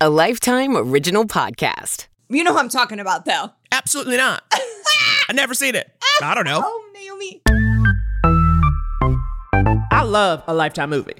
[0.00, 2.06] a Lifetime Original Podcast.
[2.28, 3.50] You know who I'm talking about, though.
[3.72, 4.44] Absolutely not.
[4.52, 5.90] I never seen it.
[6.22, 6.62] I don't know.
[6.64, 7.42] Oh, Naomi.
[9.90, 11.16] I love a Lifetime movie.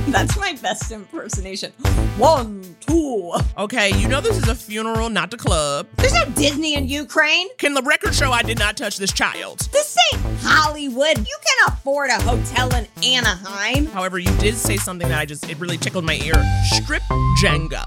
[0.08, 1.72] That's my best impersonation.
[2.16, 3.32] One, two.
[3.58, 5.86] Okay, you know this is a funeral, not a club.
[5.96, 7.48] There's no Disney in Ukraine.
[7.58, 9.60] Can the record show I did not touch this child?
[9.72, 11.18] This ain't Hollywood.
[11.18, 13.86] You can afford a hotel in Anaheim.
[13.86, 16.34] However, you did say something that I just, it really tickled my ear.
[16.72, 17.02] Strip
[17.42, 17.84] Jenga.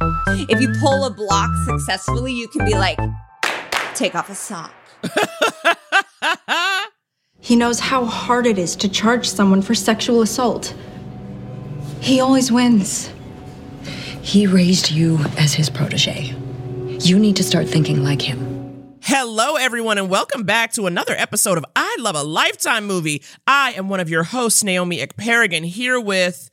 [0.49, 2.99] If you pull a block successfully, you can be like,
[3.95, 4.73] take off a sock.
[7.43, 10.73] He knows how hard it is to charge someone for sexual assault.
[12.03, 13.09] He always wins.
[14.21, 16.35] He raised you as his protege.
[16.99, 18.97] You need to start thinking like him.
[18.99, 23.23] Hello, everyone, and welcome back to another episode of I Love a Lifetime Movie.
[23.47, 26.51] I am one of your hosts, Naomi Ekperigan, here with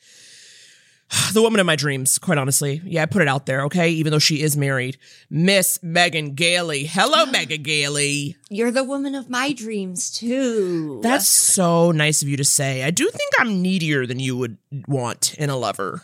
[1.32, 2.80] the woman of my dreams, quite honestly.
[2.84, 3.90] Yeah, I put it out there, okay?
[3.90, 4.98] Even though she is married.
[5.28, 6.84] Miss Megan Gailey.
[6.84, 8.36] Hello, Megan Gailey.
[8.48, 11.00] You're the woman of my dreams, too.
[11.02, 12.82] That's so nice of you to say.
[12.84, 16.02] I do think I'm needier than you would want in a lover.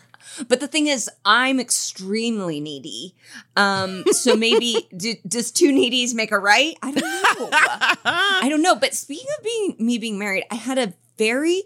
[0.48, 3.14] But the thing is, I'm extremely needy.
[3.56, 6.76] Um, so maybe do, does two needies make a right?
[6.82, 7.48] I don't know.
[8.04, 8.74] I don't know.
[8.74, 11.62] But speaking of being me being married, I had a very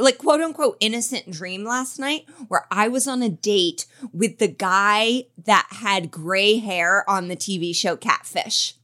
[0.00, 4.48] like quote unquote innocent dream last night where I was on a date with the
[4.48, 8.74] guy that had gray hair on the TV show Catfish.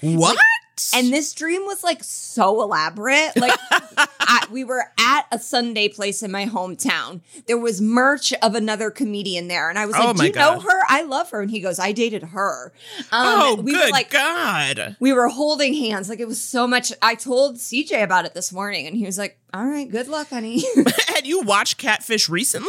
[0.00, 0.36] What?
[0.94, 3.32] And this dream was like so elaborate.
[3.36, 7.20] Like I, we were at a sundae place in my hometown.
[7.46, 10.60] There was merch of another comedian there, and I was Oh like, "Do you know
[10.60, 10.80] her?
[10.88, 14.10] I love her." And he goes, "I dated her." Um, oh, we good were like,
[14.10, 14.96] God.
[15.00, 16.08] we were holding hands.
[16.08, 16.92] Like it was so much.
[17.02, 20.28] I told CJ about it this morning, and he was like, "All right, good luck,
[20.30, 20.64] honey."
[21.08, 22.68] Had you watched Catfish recently?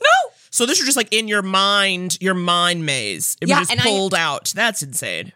[0.00, 0.30] no.
[0.52, 3.36] So this was just like in your mind, your mind maze.
[3.40, 4.52] It Yeah, was just I- pulled out.
[4.54, 5.32] That's insane.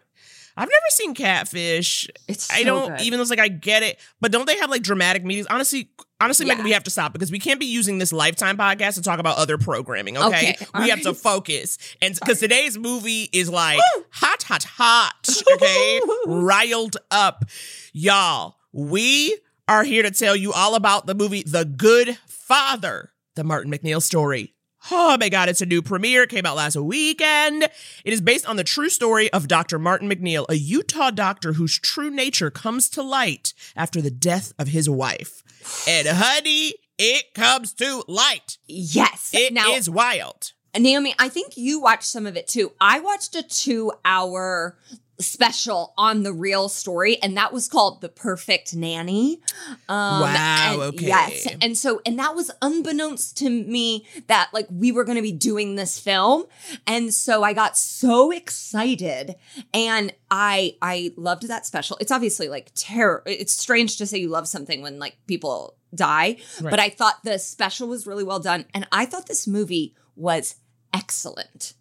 [0.57, 2.07] I've never seen Catfish.
[2.27, 3.01] It's I so don't good.
[3.01, 5.47] even though it's like I get it, but don't they have like dramatic meetings?
[5.49, 5.89] Honestly,
[6.21, 9.01] honestly, Megan, we have to stop because we can't be using this Lifetime podcast to
[9.01, 10.17] talk about other programming.
[10.17, 13.79] Okay, Okay, we all have to focus, and because today's movie is like
[14.11, 15.29] hot, hot, hot.
[15.53, 17.43] Okay, riled up,
[17.91, 18.55] y'all.
[18.71, 19.37] We
[19.67, 24.01] are here to tell you all about the movie The Good Father, the Martin MacNeill
[24.01, 24.54] story.
[24.91, 26.23] Oh my God, it's a new premiere.
[26.23, 27.63] It came out last weekend.
[27.63, 29.79] It is based on the true story of Dr.
[29.79, 34.67] Martin MacNeill, a Utah doctor whose true nature comes to light after the death of
[34.67, 35.43] his wife.
[35.87, 38.57] And honey, it comes to light.
[38.67, 39.31] Yes.
[39.33, 40.51] It is now, wild.
[40.77, 42.73] Naomi, I think you watched some of it too.
[42.79, 44.77] I watched a two-hour
[45.19, 49.39] special on the real story, and that was called "The Perfect Nanny."
[49.87, 51.07] Um, Wow, and- okay.
[51.07, 55.21] Yes, and so and that was unbeknownst to me that like we were going to
[55.21, 56.45] be doing this film,
[56.85, 59.35] and so I got so excited,
[59.73, 61.97] and I I loved that special.
[62.01, 63.23] It's obviously like terror.
[63.25, 66.71] It's strange to say you love something when like people die, Right.
[66.71, 70.55] but I thought the special was really well done, and I thought this movie was
[70.93, 71.73] excellent.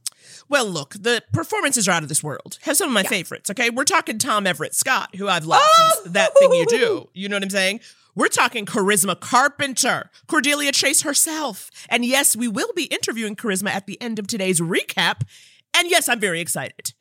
[0.49, 2.59] Well, look, the performances are out of this world.
[2.63, 3.71] Have some of my favorites, okay?
[3.71, 7.09] We're talking Tom Everett Scott, who I've loved since that thing you do.
[7.15, 7.81] You know what I'm saying?
[8.15, 11.71] We're talking Charisma Carpenter, Cordelia Chase herself.
[11.89, 15.23] And yes, we will be interviewing Charisma at the end of today's recap.
[15.77, 16.93] And yes, I'm very excited.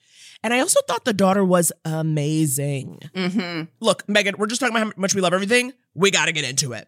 [0.43, 2.99] And I also thought the daughter was amazing.
[3.15, 3.63] Mm-hmm.
[3.79, 5.71] Look, Megan, we're just talking about how much we love everything.
[5.93, 6.87] We got to get into it.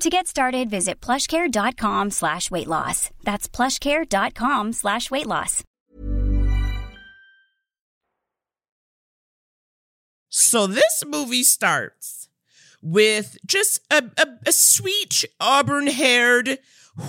[0.00, 3.10] To get started, visit plushcare.com slash weight loss.
[3.22, 5.62] That's plushcare.com slash weight loss.
[10.28, 12.28] So this movie starts
[12.80, 16.58] with just a, a, a sweet auburn haired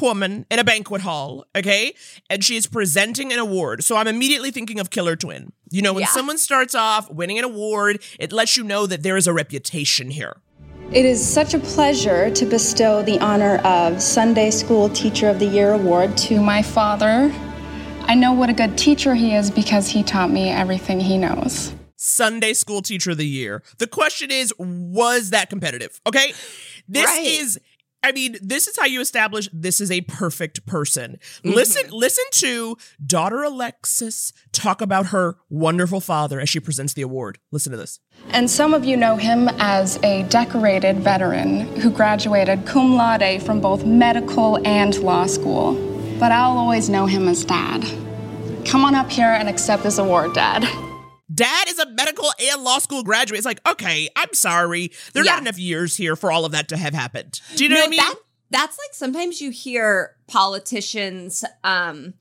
[0.02, 1.94] woman in a banquet hall, okay?
[2.30, 3.84] And she is presenting an award.
[3.84, 5.52] So I'm immediately thinking of Killer Twin.
[5.72, 6.08] You know, when Yeah.
[6.10, 10.12] someone starts off winning an award, it lets you know that there is a reputation
[10.12, 10.38] here.
[10.92, 15.46] It is such a pleasure to bestow the honor of Sunday School Teacher of the
[15.46, 17.32] Year award to to my father.
[18.06, 21.74] I know what a good teacher he is because he taught me everything he knows.
[21.96, 23.64] Sunday School Teacher of the Year.
[23.78, 26.00] The question is, was that competitive?
[26.08, 26.34] Okay.
[26.88, 27.26] This Right.
[27.26, 27.60] is
[28.04, 31.20] I mean, this is how you establish this is a perfect person.
[31.44, 31.52] Mm-hmm.
[31.52, 37.40] Listen, listen to daughter Alexis talk about her wonderful father as she presents the award.
[37.52, 38.00] Listen to this.
[38.30, 43.62] And some of you know him as a decorated veteran who graduated cum laude from
[43.62, 45.74] both medical and law school.
[46.20, 47.84] But I'll always know him as Dad.
[48.66, 50.64] Come on up here and accept this award, Dad.
[51.34, 53.38] Dad is a medical and law school graduate.
[53.38, 54.92] It's like, okay, I'm sorry.
[55.14, 55.32] There are Yeah.
[55.34, 57.42] not enough years here for all of that to have happened.
[57.56, 57.98] Do you know No, what I mean?
[58.00, 58.16] That,
[58.52, 61.44] that's like sometimes you hear politicians.
[61.64, 62.14] Um,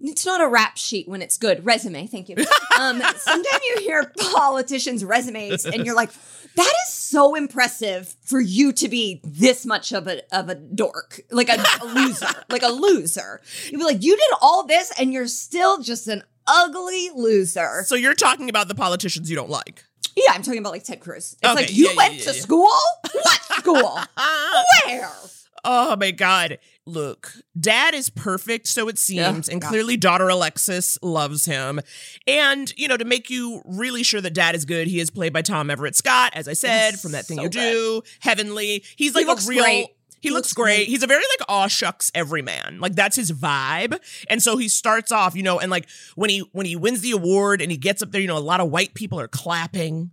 [0.00, 1.64] it's not a rap sheet when it's good.
[1.64, 2.36] Resume, thank you.
[2.78, 6.10] Um, sometimes you hear politicians' resumes, and you're like,
[6.56, 11.22] "That is so impressive for you to be this much of a of a dork,
[11.30, 13.40] like a, a loser, like a loser."
[13.70, 17.94] You'd be like, "You did all this, and you're still just an ugly loser." so
[17.94, 19.84] you're talking about the politicians you don't like.
[20.16, 21.36] yeah, I'm talking about like Ted Cruz.
[21.42, 22.40] It's Okay, like you yeah, went yeah, to yeah.
[22.40, 22.68] school.
[23.12, 23.98] What school?
[24.86, 25.10] Where?
[25.64, 26.58] Oh my God.
[26.88, 31.80] Look, dad is perfect, so it seems, and clearly daughter Alexis loves him.
[32.28, 35.32] And, you know, to make you really sure that dad is good, he is played
[35.32, 38.84] by Tom Everett Scott, as I said, from That Thing so You Do, Heavenly.
[38.94, 39.64] He's like looks a real.
[39.64, 39.86] great.
[40.20, 40.76] He, He looks, looks great.
[40.76, 40.88] great.
[40.88, 42.78] He's a very like aw shucks everyman.
[42.80, 43.98] Like that's his vibe.
[44.28, 47.12] And so he starts off, you know, and like when he when he wins the
[47.12, 50.10] award and he gets up there, you know, a lot of white people are clapping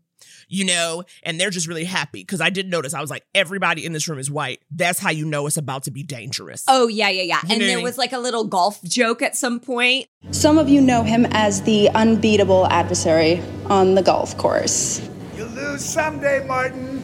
[0.54, 3.86] you know, and they're just really happy because I did notice I was like, everybody
[3.86, 4.62] in this room is white.
[4.70, 6.64] That's how you know it's about to be dangerous.
[6.68, 7.40] Oh yeah, yeah, yeah.
[7.44, 7.84] You and there mean?
[7.84, 10.08] was like a little golf joke at some point.
[10.32, 15.08] Some of you know him as the unbeatable adversary on the golf course.
[15.36, 17.04] You'll lose someday, Martin.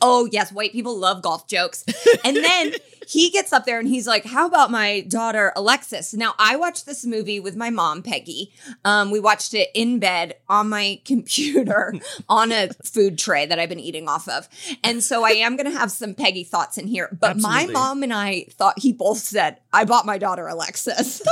[0.00, 1.84] Oh yes, white people love golf jokes.
[2.24, 2.74] And then
[3.06, 6.86] he gets up there and he's like, "How about my daughter Alexis?" Now I watched
[6.86, 8.52] this movie with my mom Peggy.
[8.84, 11.94] Um, we watched it in bed on my computer
[12.28, 14.48] on a food tray that I've been eating off of,
[14.84, 17.08] and so I am going to have some Peggy thoughts in here.
[17.18, 17.66] But Absolutely.
[17.66, 21.22] my mom and I thought he both said, "I bought my daughter Alexis."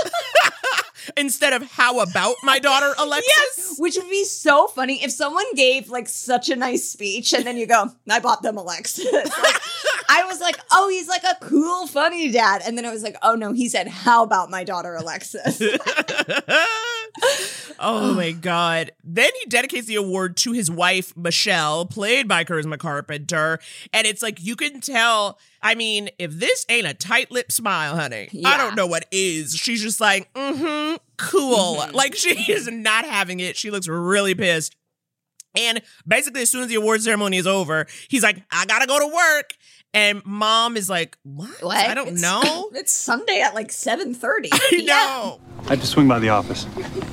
[1.17, 3.33] Instead of how about my daughter Alexis?
[3.37, 7.45] Yes, which would be so funny if someone gave like such a nice speech and
[7.45, 9.07] then you go, I bought them Alexis.
[9.39, 9.61] Like,
[10.09, 12.63] I was like, oh, he's like a cool, funny dad.
[12.65, 15.61] And then I was like, oh no, he said, how about my daughter Alexis?
[17.79, 18.93] oh my god.
[19.05, 23.59] Then he dedicates the award to his wife, Michelle, played by Charisma Carpenter.
[23.93, 25.39] And it's like you can tell.
[25.63, 29.55] I mean, if this ain't a tight lip smile, honey, I don't know what is.
[29.55, 31.85] She's just like, mm-hmm, cool.
[31.93, 33.57] Like she is not having it.
[33.57, 34.77] She looks really pissed.
[35.57, 38.99] And basically, as soon as the award ceremony is over, he's like, I gotta go
[39.01, 39.55] to work.
[39.95, 41.63] And mom is like, What?
[41.63, 41.77] what?
[41.77, 42.71] I don't It's- know.
[42.75, 44.49] It's Sunday at like 7.30.
[44.53, 45.41] I know.
[45.65, 46.67] I have to swing by the office.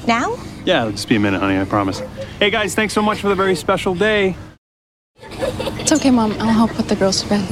[0.06, 0.38] Now?
[0.66, 2.00] Yeah, it'll just be a minute, honey, I promise.
[2.38, 4.36] Hey guys, thanks so much for the very special day.
[5.22, 6.34] It's okay, Mom.
[6.34, 7.48] I'll help put the girls to bed.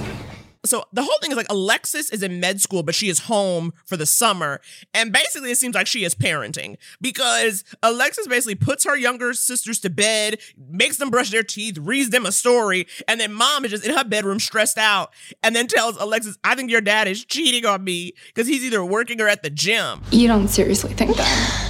[0.66, 3.74] So the whole thing is like Alexis is in med school, but she is home
[3.86, 4.62] for the summer.
[4.94, 9.80] And basically, it seems like she is parenting because Alexis basically puts her younger sisters
[9.80, 13.72] to bed, makes them brush their teeth, reads them a story, and then mom is
[13.72, 15.12] just in her bedroom stressed out
[15.42, 18.84] and then tells Alexis, I think your dad is cheating on me because he's either
[18.86, 20.02] working or at the gym.
[20.12, 21.70] You don't seriously think that?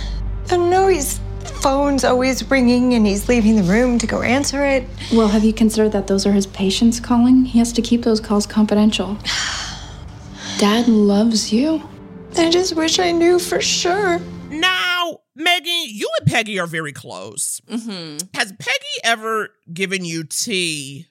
[0.52, 4.86] Oh no, his phone's always ringing and he's leaving the room to go answer it.
[5.14, 7.46] Well, have you considered that those are his patients calling?
[7.46, 9.18] He has to keep those calls confidential.
[10.58, 11.82] Dad loves you.
[12.38, 14.20] I just wish I knew for sure.
[14.50, 17.60] Now, Megan, you and Peggy are very close.
[17.70, 18.28] Mhm.
[18.36, 21.08] Has Peggy ever given you tea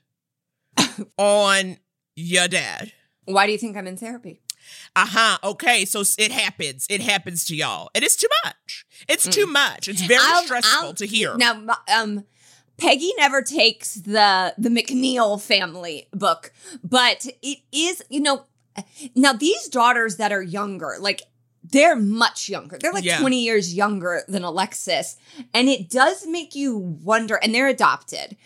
[1.18, 1.78] on
[2.16, 2.92] your dad?
[3.24, 4.40] Why do you think I'm in therapy?
[4.96, 5.38] Uh huh.
[5.44, 6.86] Okay, so it happens.
[6.88, 8.81] It happens to y'all, and it's too much.
[9.09, 9.88] It's too much.
[9.88, 11.37] It's very I'll- stressful I'll- to hear.
[11.37, 12.25] Now, um,
[12.78, 18.47] Peggy never takes the the MacNeill family book, but it is, you know,
[19.14, 21.23] now these daughters that are younger, like
[21.62, 22.76] they're much younger.
[22.80, 23.21] They're like Yeah.
[23.21, 25.16] 20 years younger than Alexis.
[25.54, 28.37] And it does make you wonder, and they're adopted.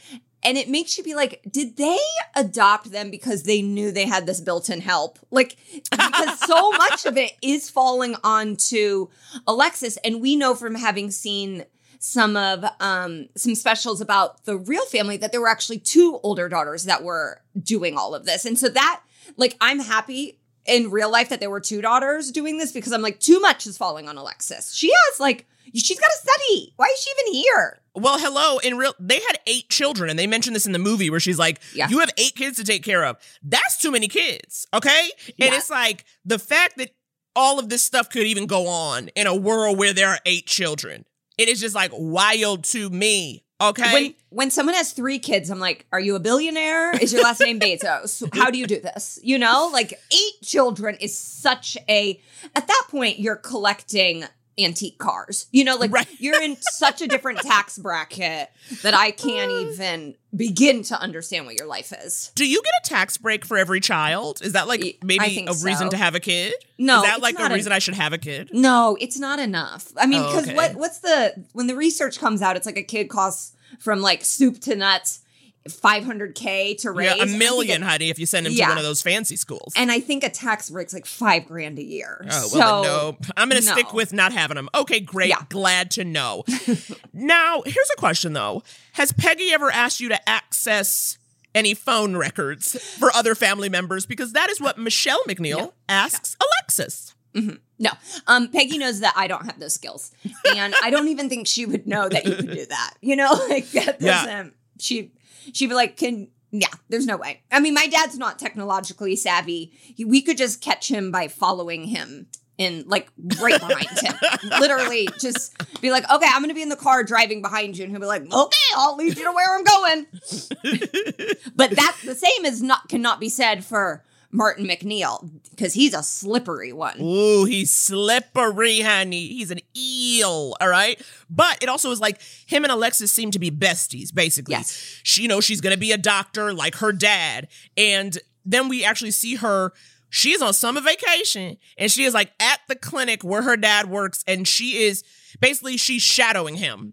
[0.46, 1.98] And it makes you be like, did they
[2.36, 5.18] adopt them because they knew they had this built in help?
[5.32, 5.56] Like,
[5.90, 9.08] because so much of it is falling onto
[9.48, 9.96] Alexis.
[10.04, 11.64] And we know from having seen
[11.98, 16.48] some of um some specials about the real family that there were actually two older
[16.48, 18.44] daughters that were doing all of this.
[18.44, 19.02] And so that
[19.36, 23.02] like I'm happy in real life that there were two daughters doing this because I'm
[23.02, 24.74] like too much is falling on Alexis.
[24.74, 26.72] She has like she's got to study.
[26.76, 27.80] Why is she even here?
[27.94, 28.58] well, hello.
[28.58, 31.38] In real, they had eight children, and they mentioned this in the movie where she's
[31.38, 31.88] like, Yeah.
[31.88, 33.16] "You have eight kids to take care of.
[33.42, 35.56] That's too many kids." Okay, and Yeah.
[35.56, 36.90] it's like the fact that
[37.34, 40.46] all of this stuff could even go on in a world where there are eight
[40.46, 41.04] children.
[41.38, 43.44] It is just like wild to me.
[43.60, 43.92] Okay.
[43.92, 46.92] When when someone has three kids, I'm like, are you a billionaire?
[47.00, 48.22] Is your last name Bezos?
[48.34, 49.18] How do you do this?
[49.22, 52.20] You know, like eight children is such a
[52.54, 54.24] at that point you're collecting
[54.58, 55.46] antique cars.
[55.52, 58.50] You know, like you're in such a different tax bracket
[58.82, 59.70] that I can't uh.
[59.70, 62.30] even begin to understand what your life is.
[62.34, 64.40] Do you get a tax break for every child?
[64.42, 65.88] Is that like maybe a reason so.
[65.90, 66.54] to have a kid?
[66.78, 68.50] No, Is that like a- reason I should have a kid?
[68.52, 69.92] No, it's not enough.
[69.96, 70.56] I mean, Oh, because okay.
[70.56, 74.24] what what's the when the research comes out, it's like a kid costs from like
[74.24, 75.20] soup to nuts,
[75.68, 77.16] 500k to raise.
[77.16, 79.72] Yeah, a million, it- honey, if you send him to one of those fancy schools.
[79.76, 82.26] And I think a tax break's like five grand a year.
[82.30, 83.16] Oh, so, well, then no.
[83.36, 83.72] I'm going to no.
[83.72, 84.68] stick with not having them.
[84.74, 85.32] Okay, great.
[85.48, 86.44] Glad to know.
[87.12, 88.62] now, here's a question, though.
[88.92, 91.18] Has Peggy ever asked you to access
[91.54, 94.06] any phone records for other family members?
[94.06, 97.14] Because that is what Michelle MacNeill asks Alexis.
[97.34, 97.58] Mhm.
[97.78, 97.90] No.
[98.26, 100.10] Um, Peggy knows that I don't have those skills.
[100.54, 102.94] And I don't even think she would know that you could do that.
[103.02, 104.24] You know, like that Yeah.
[104.24, 105.12] doesn't she
[105.52, 107.42] she'd be like, can yeah, there's no way.
[107.50, 109.72] I mean, my dad's not technologically savvy.
[109.74, 113.10] He, we could just catch him by following him in like
[113.40, 114.14] right behind him.
[114.60, 117.92] Literally just be like, okay, I'm gonna be in the car driving behind you, and
[117.92, 120.06] he'll be like, okay, I'll lead you to where I'm going.
[121.54, 124.04] but that the same is not cannot be said for
[124.36, 127.00] Martin MacNeill because he's a slippery one.
[127.00, 129.28] Ooh, he's slippery, honey.
[129.28, 131.00] He's an eel, all right?
[131.30, 134.52] But it also is like him and Alexis seem to be besties, basically.
[134.52, 135.00] Yes.
[135.02, 137.48] She, you know, she's going to be a doctor like her dad.
[137.78, 139.72] And then we actually see her.
[140.10, 144.22] She's on summer vacation and she is like at the clinic where her dad works.
[144.26, 145.02] And she is
[145.40, 146.92] basically, she's shadowing him.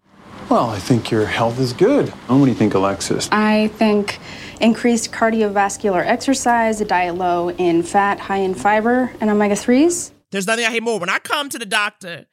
[0.49, 2.09] Well, I think your health is good.
[2.09, 3.29] What do you think, Alexis?
[3.31, 4.19] I think
[4.63, 10.11] increased cardiovascular exercise, a diet low in fat, high in fiber, and omega 3s.
[10.31, 12.25] There's nothing I hate more when I come to the doctor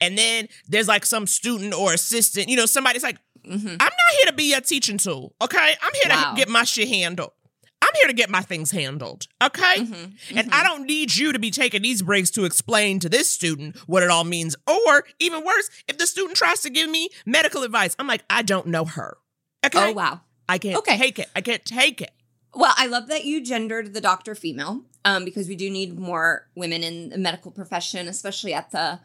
[0.00, 3.66] and then there's like some student or assistant, you know, somebody's like, mm-hmm.
[3.66, 5.74] I'm not here to be your teaching tool, okay?
[5.80, 6.32] I'm here Wow.
[6.32, 7.32] to get my shit handled.
[7.80, 9.76] I'm here to get my things handled, okay?
[9.78, 10.38] Mm-hmm.
[10.38, 10.54] And mm-hmm.
[10.54, 14.02] I don't need you to be taking these breaks to explain to this student what
[14.02, 14.56] it all means.
[14.66, 18.42] Or even worse, if the student tries to give me medical advice, I'm like, I
[18.42, 19.18] don't know her.
[19.64, 19.90] Okay.
[19.90, 20.20] Oh wow.
[20.48, 20.96] I can't okay.
[20.96, 21.28] take it.
[21.34, 22.12] I can't take it.
[22.54, 26.48] Well, I love that you gendered the doctor female, um, because we do need more
[26.54, 29.00] women in the medical profession, especially at the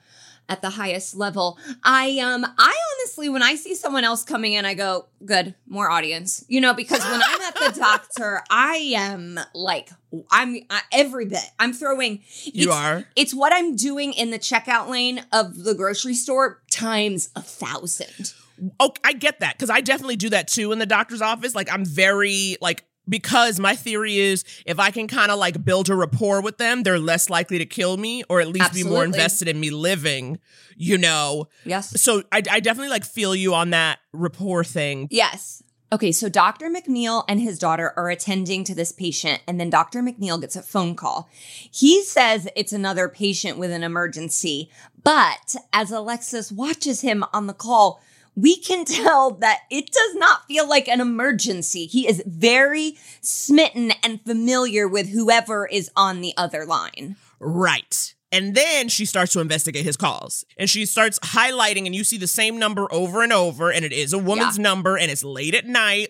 [0.49, 1.57] at the highest level.
[1.83, 5.89] I um I honestly when I see someone else coming in, I go, good, more
[5.89, 6.43] audience.
[6.47, 9.89] You know, because when I'm at the doctor, I am like
[10.29, 11.45] I'm I, every bit.
[11.59, 13.05] I'm throwing You are?
[13.15, 18.33] It's what I'm doing in the checkout lane of the grocery store times a thousand.
[18.79, 21.55] Oh, I get that because I definitely do that too in the doctor's office.
[21.55, 25.89] Like I'm very like because my theory is if I can kind of like build
[25.89, 29.03] a rapport with them, they're less likely to kill me or at least be more
[29.03, 30.39] invested in me living.
[30.75, 31.47] You know.
[31.65, 31.99] Yes.
[32.01, 35.07] So I, I definitely like feel you on that rapport thing.
[35.11, 35.63] Yes.
[35.93, 36.69] Okay, so Dr.
[36.69, 40.01] MacNeill and his daughter are attending to this patient, and then Dr.
[40.01, 41.29] MacNeill gets a phone call.
[41.33, 44.71] He says it's another patient with an emergency,
[45.03, 48.01] but as Alexis watches him on the call,
[48.35, 51.85] we can tell that it does not feel like an emergency.
[51.85, 57.17] He is very smitten and familiar with whoever is on the other line.
[57.39, 58.15] Right.
[58.31, 60.45] And then she starts to investigate his calls.
[60.57, 63.91] And she starts highlighting, and you see the same number over and over, and it
[63.91, 66.09] is a woman's number, and it's late at night.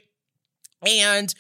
[0.86, 1.34] And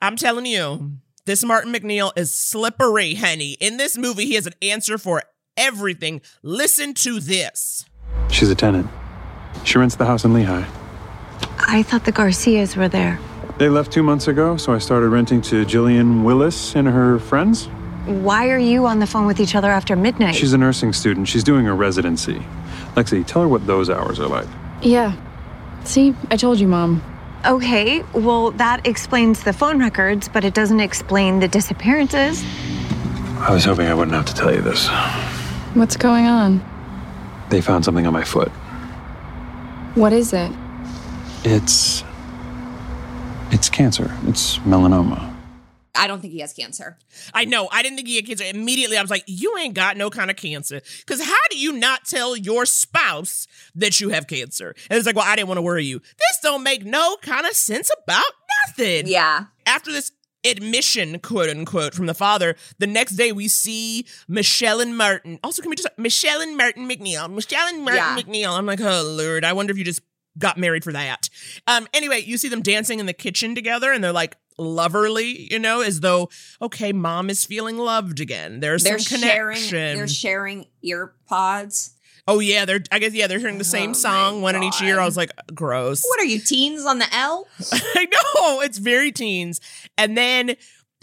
[0.00, 0.92] I'm telling you,
[1.26, 3.58] this Martin MacNeill is slippery, honey.
[3.60, 5.22] In this movie, he has an answer for
[5.56, 6.22] everything.
[6.42, 7.84] Listen to this.
[8.30, 8.88] She's a tenant.
[9.64, 10.66] She rents the house in Lehi.
[11.58, 13.18] I thought the Garcias were there.
[13.58, 17.66] They left two months ago, so I started renting to Jillian Willis and her friends.
[18.06, 20.34] Why are you on the phone with each other after midnight?
[20.34, 21.28] She's a nursing student.
[21.28, 22.42] She's doing a residency.
[22.96, 24.48] Lexi, tell her what those hours are like.
[24.82, 25.14] Yeah.
[25.84, 27.02] See, I told you, Mom.
[27.44, 32.42] Okay, well, that explains the phone records, but it doesn't explain the disappearances.
[33.38, 34.88] I was hoping I wouldn't have to tell you this.
[35.74, 36.64] What's going on?
[37.48, 38.50] They found something on my foot.
[39.94, 40.50] What is it?
[41.44, 42.02] It's.
[43.50, 44.16] It's cancer.
[44.26, 45.32] It's melanoma.
[45.94, 46.96] I don't think he has cancer.
[47.34, 47.68] I know.
[47.70, 48.44] I didn't think he had cancer.
[48.44, 50.80] Immediately, I was like, you ain't got no kind of cancer.
[51.00, 54.74] Because how do you not tell your spouse that you have cancer?
[54.88, 55.98] And it's like, well, I didn't want to worry you.
[55.98, 58.24] This don't make no kind of sense about
[58.66, 59.06] nothing.
[59.06, 59.44] Yeah.
[59.66, 60.12] After this
[60.44, 65.38] admission, quote unquote, from the father, the next day we see Michelle and Martin.
[65.42, 67.32] Also, can we just Michelle and Martin MacNeill?
[67.32, 68.16] Michelle and Martin Yeah.
[68.18, 68.56] MacNeill.
[68.58, 70.00] I'm like, oh Lord, I wonder if you just
[70.38, 71.28] got married for that.
[71.66, 75.58] Um, anyway, you see them dancing in the kitchen together, and they're like loverly, you
[75.58, 76.28] know, as though
[76.60, 78.60] okay, mom is feeling loved again.
[78.60, 79.96] There's They're some sharing connection.
[79.96, 81.94] they're sharing ear pods.
[82.28, 84.62] Oh yeah, they're I guess yeah, they're hearing the same Oh, song, my one in
[84.62, 85.00] each year.
[85.00, 86.04] I was like, gross.
[86.06, 87.48] What are you teens on the L?
[87.72, 89.60] I know, it's very teens.
[89.98, 90.54] And then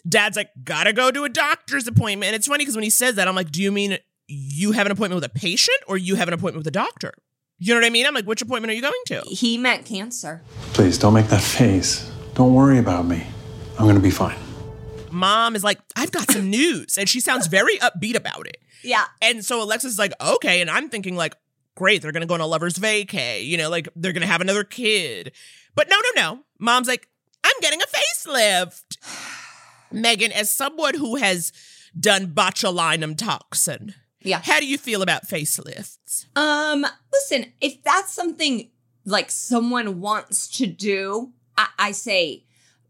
[0.07, 2.27] dad's like, gotta go to a doctor's appointment.
[2.27, 3.97] And it's funny because when he says that, I'm like, do you mean
[4.27, 7.13] you have an appointment with a patient or you have an appointment with a doctor?
[7.57, 8.05] You know what I mean?
[8.05, 9.21] I'm like, which appointment are you going to?
[9.27, 10.41] He meant cancer.
[10.71, 12.09] Please don't make that face.
[12.35, 13.27] Don't worry about me.
[13.77, 14.37] I'm gonna be fine.
[15.11, 16.97] Mom is like, I've got some news.
[16.97, 18.57] And she sounds very upbeat about it.
[18.83, 19.05] Yeah.
[19.21, 20.61] And so Alexis is like, okay.
[20.61, 21.35] And I'm thinking, like,
[21.75, 24.63] great, they're gonna go on a lover's vacay, you know, like they're gonna have another
[24.63, 25.31] kid.
[25.75, 26.39] But no, no, no.
[26.59, 27.07] Mom's like,
[27.43, 28.97] I'm getting a facelift.
[29.91, 31.51] Megan, as someone who has
[31.99, 34.41] done botulinum toxin, Yeah.
[34.43, 36.25] how do you feel about facelifts?
[36.37, 38.69] Um, listen, if that's something
[39.05, 42.43] like someone wants to do, I, I say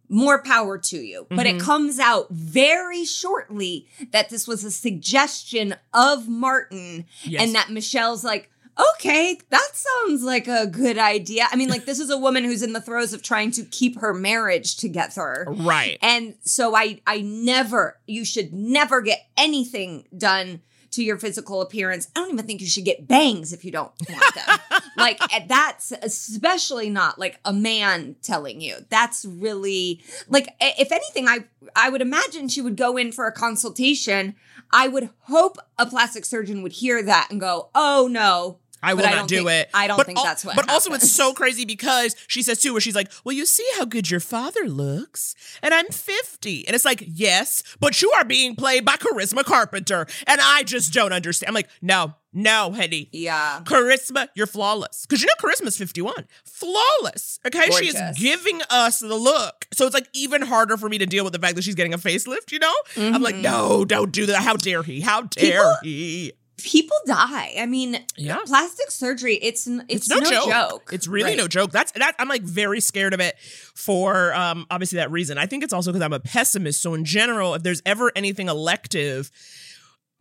[0.10, 1.28] more power to you.
[1.30, 1.62] But it Mhm.
[1.62, 7.42] comes out very shortly that this was a suggestion of Martin Yes.
[7.44, 8.50] and that Michelle's like,
[8.96, 11.46] okay, that sounds like a good idea.
[11.52, 14.00] I mean, like, this is a woman who's in the throes of trying to keep
[14.00, 15.46] her marriage together.
[15.50, 15.98] Right.
[16.02, 22.08] And so I I never you should never get anything done to your physical appearance.
[22.16, 24.82] I don't even think you should get bangs if you don't want them.
[24.98, 28.78] like eh, that's especially not like a man telling you.
[28.90, 33.28] That's really like eh, if anything I I would imagine she would go in for
[33.28, 34.36] a consultation.
[34.72, 39.04] I would hope a plastic surgeon would hear that and go, "Oh no, I will
[39.04, 39.70] But not don't think- it.
[39.74, 42.60] I don't But think al- that's what But also, it's so crazy because she says
[42.62, 46.66] too, where she's like, "Well, you see how good your father looks, and I'm 50,"
[46.68, 50.94] and it's like, yes, but you are being played by Charisma Carpenter, and I just
[50.94, 51.50] don't understand.
[51.50, 53.10] I'm like, no, no, honey.
[53.12, 53.62] Yeah.
[53.64, 55.06] Charisma, you're flawless.
[55.08, 56.28] Because you know Charisma's 51.
[56.70, 57.40] Flawless.
[57.46, 57.72] Okay.
[57.72, 59.66] She is giving us the look.
[59.74, 61.94] So it's like even harder for me to deal with the fact that she's getting
[61.94, 62.74] a facelift, you know?
[62.98, 63.42] I'm like, Mhm.
[63.42, 64.44] no, don't do that.
[64.44, 65.02] How dare he?
[65.02, 66.34] How dare People- he?
[66.64, 67.56] People die.
[67.60, 68.38] I mean, Yeah.
[68.46, 70.50] plastic surgery, it's it's, It's no, no, joke.
[70.50, 70.90] joke.
[70.94, 71.38] It's really Right.
[71.38, 71.72] no joke.
[71.72, 72.16] That's that.
[72.20, 73.38] I'm like very scared of it
[73.76, 75.38] for um obviously that reason.
[75.38, 76.82] I think it's also because I'm a pessimist.
[76.82, 79.32] So in general, if there's ever anything elective,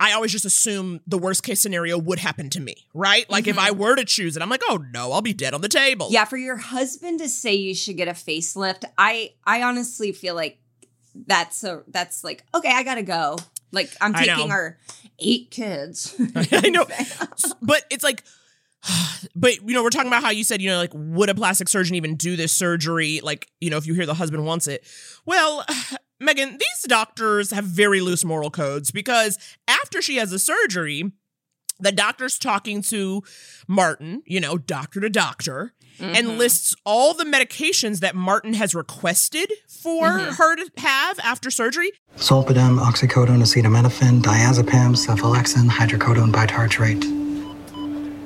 [0.01, 3.29] I always just assume the worst case scenario would happen to me, right?
[3.29, 5.61] Like if I were to choose it, I'm like, oh no, I'll be dead on
[5.61, 6.09] the table.
[6.11, 10.35] Yeah, for your husband to say you should get a facelift, I I honestly feel
[10.37, 10.59] like
[11.27, 13.39] that's a that's like okay, I gotta go.
[13.73, 14.79] Like I'm taking our
[15.19, 16.15] eight kids.
[16.53, 16.87] I know.
[17.63, 18.25] but it's like
[19.35, 21.69] but you know we're talking about how you said you know like would a plastic
[21.69, 24.85] surgeon even do this surgery like you know if you hear the husband wants it
[25.27, 25.65] well
[26.21, 31.13] megan these doctors have very loose moral codes because after she has the surgery
[31.81, 33.23] the doctor's talking to
[33.67, 39.51] martin you know doctor to doctor and lists all the medications that martin has requested
[39.69, 47.05] for her to have after surgery Zolpidem, oxycodone, acetaminophen, diazepam, cephalexin, hydrocodone, bitartrate.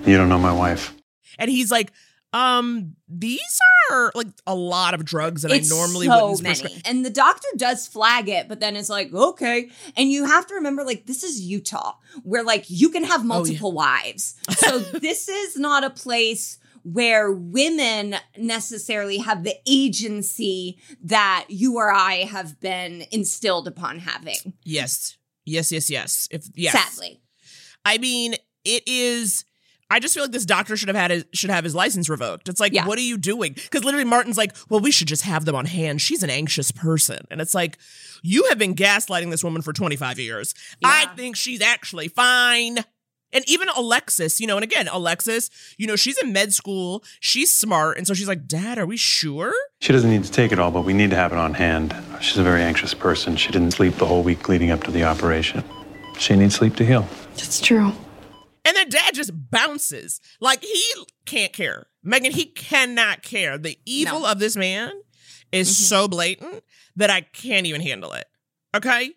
[0.06, 0.94] You don't know my wife.
[1.38, 1.92] and he's like
[2.32, 3.58] um these
[3.90, 6.60] are like a lot of drugs that it's i normally so wouldn't many.
[6.60, 9.68] prescribe And the doctor does flag it, but then it's like, okay.
[9.98, 13.24] And you have to remember, like, this is Utah, where like you can Oh, have
[13.26, 14.34] multiple wives.
[14.56, 21.92] So this is not a place where women necessarily have the agency that you or
[21.92, 24.36] I have been instilled upon having.
[24.64, 27.20] yes yes yes yes if yes Sadly.
[27.84, 29.44] i mean it is
[29.90, 32.48] I just feel like this doctor should have had his, should have his license revoked.
[32.48, 32.86] It's like, Yeah.
[32.86, 33.52] what are you doing?
[33.52, 36.00] Because literally, Martin's like, well, we should just have them on hand.
[36.00, 37.76] She's an anxious person, and it's like,
[38.22, 40.54] you have been gaslighting this woman for twenty five years.
[40.82, 42.78] I think she's actually fine.
[43.32, 47.54] And even Alexis, you know, and again, Alexis, you know, she's in med school, she's
[47.54, 49.54] smart, and so she's like, Dad, are we sure?
[49.80, 51.94] She doesn't need to take it all, but we need to have it on hand.
[52.20, 53.36] She's a very anxious person.
[53.36, 55.64] She didn't sleep the whole week leading up to the operation.
[56.18, 57.06] She needs sleep to heal.
[57.36, 57.92] That's true.
[58.64, 60.20] And then dad just bounces.
[60.40, 60.84] Like he
[61.24, 61.86] can't care.
[62.02, 63.58] Megan, he cannot care.
[63.58, 64.92] The evil of this man
[65.50, 65.82] is mm-hmm.
[65.84, 66.62] so blatant
[66.96, 68.26] that I can't even handle it.
[68.74, 69.12] Okay?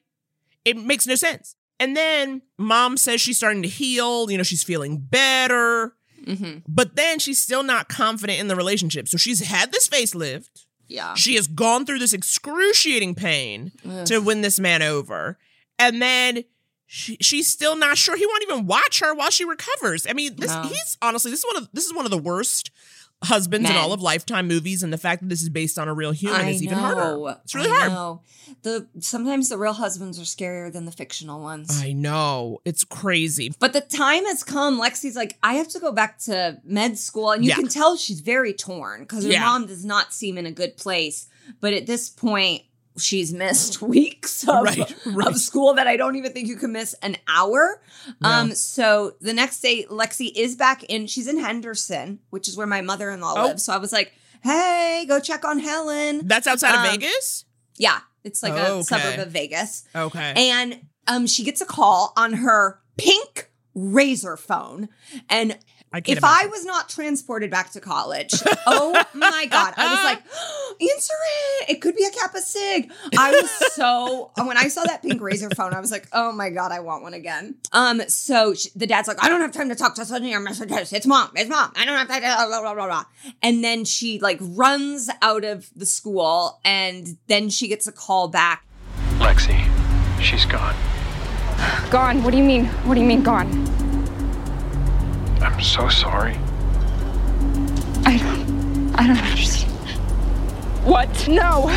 [0.64, 1.56] It makes no sense.
[1.80, 5.94] And then mom says she's starting to heal, you know, she's feeling better.
[6.26, 6.60] Mm-hmm.
[6.68, 9.08] But then she's still not confident in the relationship.
[9.08, 10.66] So she's had this facelift.
[10.88, 11.16] Yeah.
[11.16, 14.06] She has gone through this excruciating pain Ugh.
[14.08, 15.38] to win this man over.
[15.78, 16.44] And then
[16.88, 20.06] she, she's still not sure he won't even watch her while she recovers.
[20.08, 20.64] I mean, this No.
[20.64, 22.72] he's honestly this is one of this is one of the worst
[23.24, 25.94] husbands in all of lifetime movies and the fact that this is based on a
[25.94, 27.36] real human I is even harder.
[27.44, 27.92] It's really I hard.
[27.92, 28.22] know.
[28.62, 31.82] The sometimes the real husbands are scarier than the fictional ones.
[31.82, 32.60] I know.
[32.66, 33.52] It's crazy.
[33.60, 34.80] But the time has come.
[34.80, 37.32] Lexi's like, I have to go back to med school.
[37.32, 37.56] And you Yeah.
[37.56, 39.42] can tell she's very torn because her Yeah.
[39.46, 41.28] mom does not seem in a good place.
[41.60, 42.64] But at this point,
[42.98, 45.28] she's missed weeks of, Right, right.
[45.28, 47.82] of school that I don't even think you can miss an hour.
[48.22, 51.08] Um, so the next day, Lexi is back in.
[51.08, 53.44] She's in Henderson, which is where my mother in law Oh.
[53.48, 53.64] lives.
[53.64, 57.46] So I was like, "Hey, go check on Helen." That's outside of Um, Vegas?
[57.78, 59.84] Yeah, it's like a suburb of Vegas.
[59.96, 60.34] Okay.
[60.36, 64.88] And um, she gets a call on her pink Razr phone,
[65.30, 65.58] and
[65.96, 68.34] I can't if I was not transported back to college,
[68.68, 70.22] oh my god, I was like,
[70.94, 71.14] answer
[71.62, 71.70] it.
[71.70, 72.92] It could be a Kappa Sig.
[73.18, 76.50] I was so when I saw that pink Razr phone, I was like, oh my
[76.50, 77.56] god, I want one again.
[77.72, 80.42] Um, so she, the dad's like, I don't have time to talk to send your
[80.42, 80.92] messages.
[80.92, 81.32] It's mom.
[81.34, 81.72] It's mom.
[81.78, 82.24] I don't have time.
[82.24, 83.06] To, blah, blah, blah, blah.
[83.42, 88.28] And then she like runs out of the school, and then she gets a call
[88.28, 88.66] back.
[89.20, 89.66] Lexi,
[90.22, 90.76] she's gone.
[91.90, 92.22] Gone.
[92.22, 92.66] What do you mean?
[92.84, 93.75] What do you mean gone?
[95.46, 96.36] I'm so sorry.
[98.06, 98.96] I don't.
[98.96, 99.72] I don't understand.
[100.84, 101.28] What?
[101.28, 101.68] No.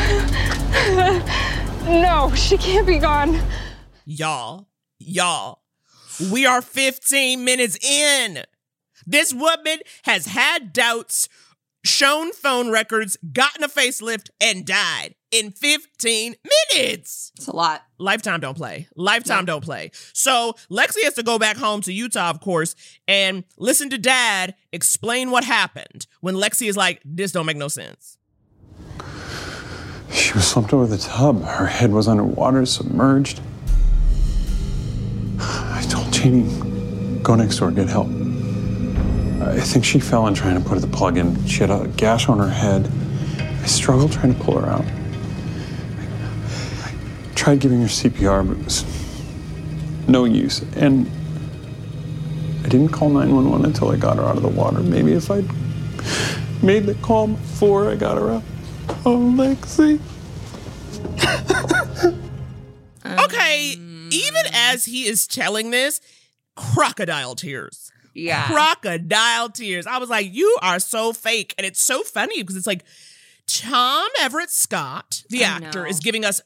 [1.85, 3.39] no, she can't be gone.
[4.07, 5.61] Y'all, y'all,
[6.33, 8.45] we are 15 minutes in.
[9.07, 11.29] This woman has had doubts,
[11.85, 16.35] shown phone records, gotten a facelift, and died in 15
[16.75, 17.33] minutes.
[17.37, 17.85] It's a lot.
[17.99, 18.89] Lifetime don't play.
[18.97, 19.91] Lifetime don't play.
[20.13, 22.75] So Lexi has to go back home to Utah, of course,
[23.07, 27.69] and listen to dad explain what happened when Lexi is like, this don't make no
[27.69, 28.19] sense.
[30.11, 31.45] She was slumped over the tub.
[31.45, 33.41] Her head was underwater, submerged.
[35.39, 38.09] I told Jeannie, go next door, get help.
[39.41, 41.47] I think she fell in trying to put the plug in.
[41.47, 42.91] She had a gash on her head.
[43.39, 44.85] I struggled trying to pull her out.
[47.39, 48.85] I tried giving her CPR, but it was
[50.09, 50.61] no use.
[50.75, 51.07] And
[52.65, 54.81] I didn't call 911 until I got her out of the water.
[54.81, 55.49] Maybe if I'd
[56.65, 58.43] made the call before I got her out.
[59.07, 60.01] Oh, Lexi.
[63.25, 63.75] Okay,
[64.11, 66.01] even as he is telling this,
[66.57, 67.91] crocodile tears.
[68.15, 68.47] Yeah.
[68.47, 69.87] Crocodile tears.
[69.87, 71.55] I was like, you are so fake.
[71.57, 72.85] And it's so funny because it's like
[73.47, 75.89] Tom Everett Scott, the I actor, know.
[75.89, 76.43] is giving us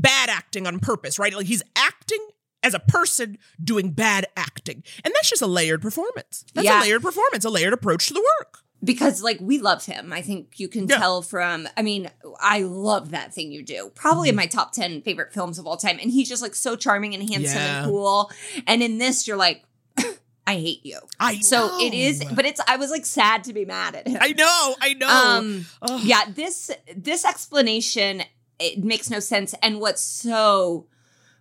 [0.00, 1.34] bad acting on purpose, right?
[1.34, 2.24] Like he's acting
[2.62, 4.82] as a person doing bad acting.
[5.04, 6.44] And that's just a layered performance.
[6.54, 6.80] That's Yeah.
[6.80, 8.58] a layered performance, a layered approach to the work.
[8.84, 10.12] because like we love him.
[10.12, 10.98] I think you can Yeah.
[10.98, 12.08] tell from I mean,
[12.40, 13.90] I love that thing you do.
[13.96, 14.36] Probably in Mm-hmm.
[14.42, 17.28] my top 10 favorite films of all time and he's just like so charming and
[17.28, 17.78] handsome Yeah.
[17.82, 18.30] and cool.
[18.68, 19.64] And in this you're like
[20.46, 20.98] I hate you.
[21.18, 24.18] I so it is but it's I was like sad to be mad at him.
[24.20, 25.08] I know, I know.
[25.08, 26.00] Um Ugh.
[26.04, 28.22] yeah, this this explanation
[28.58, 30.86] it makes no sense and what's so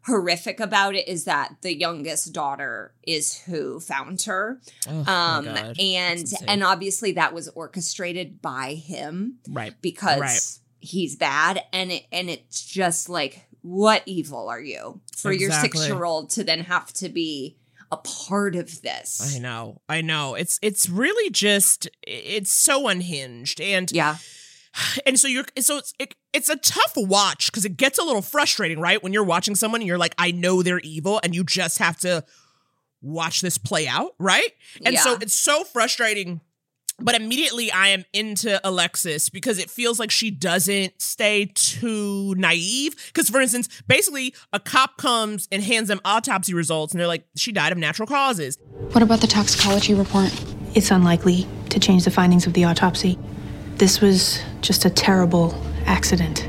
[0.05, 4.61] horrific about it is that the youngest daughter is who found her.
[4.87, 5.47] Oh, um
[5.79, 9.73] and and obviously that was orchestrated by him Right.
[9.81, 10.59] because Right.
[10.79, 16.29] he's bad and it and it's just like what evil are you for your 6-year-old
[16.31, 17.57] to then have to be
[17.91, 19.35] a part of this.
[19.35, 19.81] I know.
[19.89, 20.35] I know.
[20.35, 24.17] It's it's really just it's so unhinged and Yeah.
[25.05, 28.21] And so you're so it's it, it's a tough watch because it gets a little
[28.21, 29.01] frustrating, right?
[29.01, 31.97] When you're watching someone and you're like, I know they're evil, and you just have
[31.99, 32.23] to
[33.01, 34.51] watch this play out, right?
[34.85, 36.41] And so it's so frustrating.
[36.99, 42.95] But immediately I am into Alexis because it feels like she doesn't stay too naive.
[43.13, 47.23] Because, for instance, basically a cop comes and hands them autopsy results and they're like,
[47.35, 48.57] she died of natural causes.
[48.93, 50.31] What about the toxicology report?
[50.73, 53.19] It's unlikely to change the findings of the autopsy.
[53.77, 55.53] This was just a terrible
[55.85, 56.47] accident.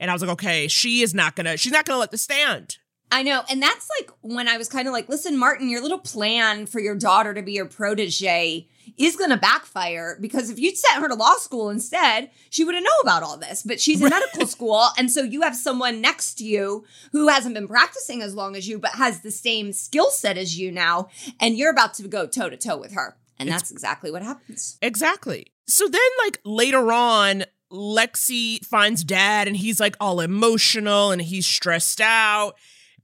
[0.00, 2.78] And I was like, okay, she is not gonna, she's not gonna let this stand.
[3.12, 3.42] I know.
[3.50, 6.80] And that's like when I was kind of like, listen, Martin, your little plan for
[6.80, 11.08] your daughter to be your protege is going to backfire because if you'd sent her
[11.08, 13.62] to law school instead, she wouldn't know about all this.
[13.62, 14.88] But she's in medical school.
[14.98, 18.66] And so you have someone next to you who hasn't been practicing as long as
[18.66, 21.08] you, but has the same skill set as you now.
[21.38, 23.16] And you're about to go toe to toe with her.
[23.38, 24.78] And that's exactly what happens.
[24.80, 25.53] Exactly.
[25.66, 31.46] So then, like later on, Lexi finds dad and he's like all emotional and he's
[31.46, 32.54] stressed out.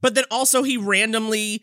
[0.01, 1.62] But then also, he randomly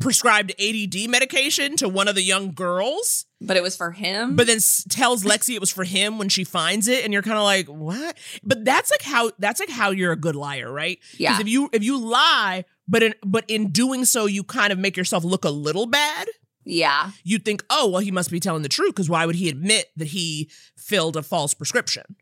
[0.00, 3.26] prescribed ADD medication to one of the young girls.
[3.40, 4.36] But it was for him.
[4.36, 7.22] But then s- tells Lexi it was for him when she finds it, and you're
[7.22, 8.16] kind of like, what?
[8.42, 10.98] But that's like how that's like how you're a good liar, right?
[11.18, 11.32] Yeah.
[11.32, 14.78] Because if you if you lie, but in but in doing so, you kind of
[14.78, 16.26] make yourself look a little bad
[16.64, 17.10] yeah.
[17.22, 19.90] you think, oh, well, he must be telling the truth because why would he admit
[19.96, 22.16] that he filled a false prescription?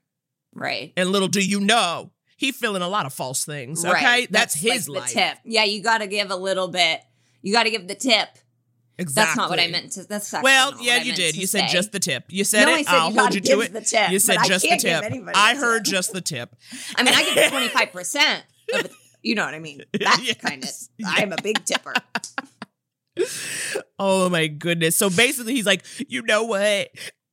[0.55, 0.92] Right.
[0.96, 3.85] And little do you know, he filling a lot of false things.
[3.85, 4.28] Okay, Right.
[4.31, 5.09] that's, his like life.
[5.09, 5.38] the tip.
[5.44, 7.00] Yeah, you got to give a little bit.
[7.40, 8.28] You got to give the tip
[8.98, 9.24] Exactly.
[9.24, 10.05] That's not what I meant to.
[10.05, 11.35] That's Well, yeah, you did.
[11.37, 12.24] You said just the tip.
[12.28, 12.74] You said No, it.
[12.74, 13.72] I said you I'll hold you to it.
[13.72, 15.05] the tip, you said just the tip.
[15.35, 15.92] I heard tip.
[15.92, 16.55] just the tip.
[16.96, 18.44] I mean, I give twenty five percent.
[19.22, 19.83] You know what I mean?
[19.92, 20.70] That kind of.
[21.05, 21.94] I'm a big tipper.
[23.98, 24.96] Oh my goodness.
[24.96, 26.88] So basically, he's like, you know what?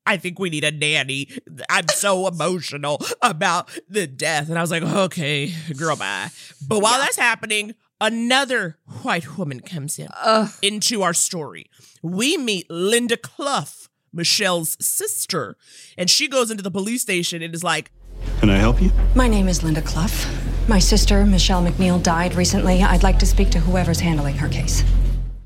[0.06, 1.30] I think we need a nanny.
[1.70, 4.50] I'm so emotional about the death.
[4.50, 6.30] And I was like, okay, girl, bye.
[6.68, 10.08] But while that's happening, another white woman comes in
[10.62, 11.70] into our story.
[12.02, 15.58] We meet Linda Cluff, Michelle's sister,
[15.98, 17.92] and she goes into the police station and is like,
[18.39, 18.92] Can I help you?
[19.15, 20.28] My name is Linda Cluff.
[20.68, 22.82] My sister, Michelle MacNeill, died recently.
[22.84, 24.84] I'd like to speak to whoever's handling her case.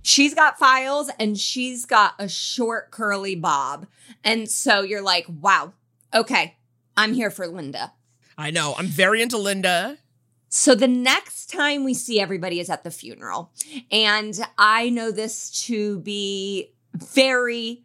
[0.03, 3.87] She's got files and she's got a short curly bob.
[4.23, 5.73] And so you're like, wow,
[6.13, 6.57] okay,
[6.95, 7.93] I'm here for Linda.
[8.37, 9.97] I know, I'm very into Linda.
[10.49, 13.51] So the next time we see everybody is at the funeral.
[13.91, 17.83] And I know this to be very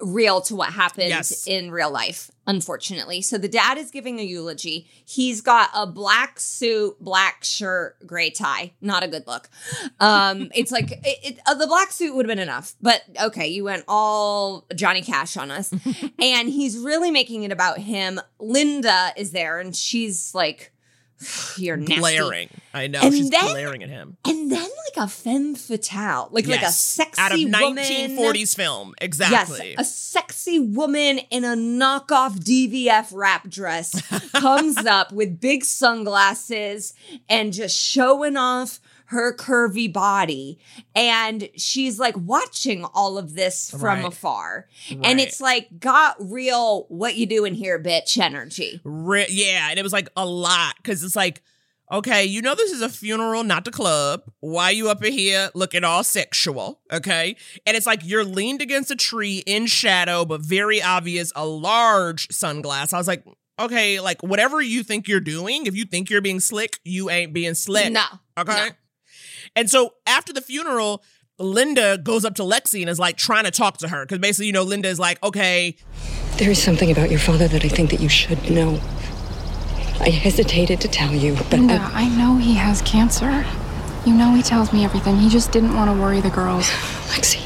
[0.00, 1.46] real to what happened Yes.
[1.46, 3.20] in real life, unfortunately.
[3.20, 4.88] So the dad is giving a eulogy.
[5.04, 8.72] He's got a black suit, black shirt, gray tie.
[8.80, 9.48] Not a good look.
[10.00, 13.48] Um, it's like it, it, uh, the black suit would have been enough, but okay,
[13.48, 15.72] you went all Johnny Cash on us.
[16.20, 18.20] and he's really making it about him.
[18.38, 20.72] Linda is there and she's like,
[21.56, 21.96] you're nasty.
[22.00, 22.48] Glaring.
[22.72, 24.16] I know, And she's then- glaring at him.
[24.26, 26.80] And then like a femme fatale, like like a Yes.
[26.80, 27.76] sexy Out of woman.
[27.84, 28.94] 1940s film.
[29.00, 29.70] Exactly.
[29.76, 34.00] Yes, a sexy woman in a knockoff DVF wrap dress
[34.32, 36.94] comes up with big sunglasses
[37.28, 40.58] and just showing off her curvy body.
[40.94, 44.04] And she's like watching all of this from Right.
[44.04, 44.68] afar.
[45.02, 48.80] And it's like got real, what you doing here, bitch energy.
[48.84, 51.40] Re- yeah, and it was like a lot because it's like,
[51.90, 54.24] okay, you know this is a funeral, not the club.
[54.40, 56.80] Why you up in here looking all sexual?
[56.92, 57.34] Okay,
[57.66, 62.28] and it's like you're leaned against a tree in shadow, but very obvious, a large
[62.28, 62.92] sunglass.
[62.92, 63.24] I was like,
[63.58, 67.32] okay, like whatever you think you're doing, if you think you're being slick, you ain't
[67.32, 67.90] being slick.
[67.90, 68.04] No.
[68.36, 68.72] Okay.
[69.56, 71.02] And so after the funeral,
[71.38, 74.46] Linda goes up to Lexi and is like trying to talk to her because basically,
[74.46, 75.76] you know, Linda is like, okay,
[76.36, 78.80] There is something about your father that I think that you should know.
[80.00, 83.44] I hesitated to tell you, but Linda, I, I know he has cancer.
[84.06, 85.18] You know he tells me everything.
[85.18, 86.64] He just didn't want to worry the girls.
[87.08, 87.40] Lexi,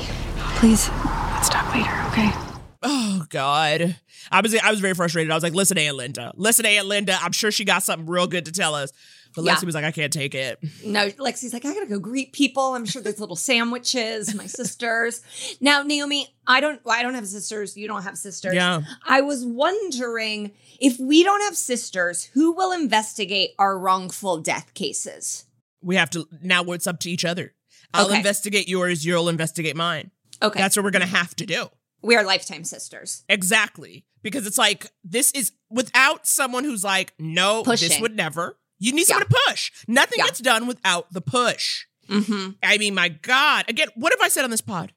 [0.56, 0.88] Please,
[1.34, 2.30] let's talk later, okay?
[2.82, 3.96] Oh God.
[4.30, 5.30] I was I was very frustrated.
[5.30, 6.32] I was like, listen, Aunt Linda.
[6.36, 7.18] Listen, Aunt Linda.
[7.20, 8.92] I'm sure she got something real good to tell us.
[9.34, 9.54] But Yeah.
[9.54, 10.58] Lexi was like, I can't take it.
[10.84, 12.74] No, Lexi's like, I gotta go greet people.
[12.74, 15.22] I'm sure there's little sandwiches, my sisters.
[15.60, 17.76] Now, Naomi, I don't I don't have sisters.
[17.76, 18.54] You don't have sisters.
[18.54, 18.82] Yeah.
[19.06, 25.46] I was wondering if we don't have sisters, who will investigate our wrongful death cases?
[25.82, 27.54] We have to now it's up to each other.
[27.94, 28.16] I'll Okay.
[28.16, 30.10] investigate yours, you'll investigate mine.
[30.40, 30.58] Okay.
[30.58, 31.70] That's what we're gonna have to do.
[32.04, 33.22] we are lifetime sisters.
[33.28, 34.04] Exactly.
[34.22, 38.56] Because it's like this is without someone who's like, no, this would never.
[38.82, 39.70] You need someone to push.
[39.86, 40.26] Nothing Yeah.
[40.26, 41.86] gets done without the push.
[42.08, 42.50] Mm-hmm.
[42.62, 43.64] I mean, my God.
[43.68, 44.92] Again, what have I said on this pod?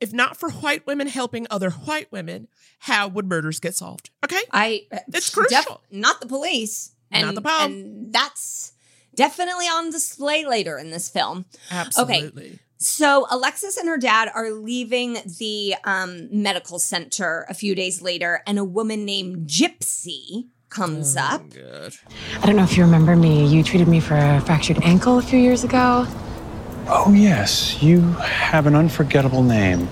[0.00, 2.48] If not for white women helping other white women,
[2.80, 4.10] how would murders get solved?
[4.24, 4.40] Okay?
[4.52, 5.80] I It's crucial.
[5.90, 6.92] not the police.
[7.10, 7.70] And, Not the pub.
[7.70, 8.72] And that's
[9.14, 11.44] definitely on display later in this film.
[11.70, 12.58] Absolutely.
[12.78, 18.42] So Alexis and her dad are leaving the um, medical center a few days later,
[18.46, 21.48] and a woman named Gypsy comes mm, up.
[21.50, 21.94] Good.
[22.40, 23.46] I don't know if you remember me.
[23.46, 26.06] You treated me for a fractured ankle a few years ago.
[26.88, 27.82] Oh, yes.
[27.82, 29.88] You have an unforgettable name.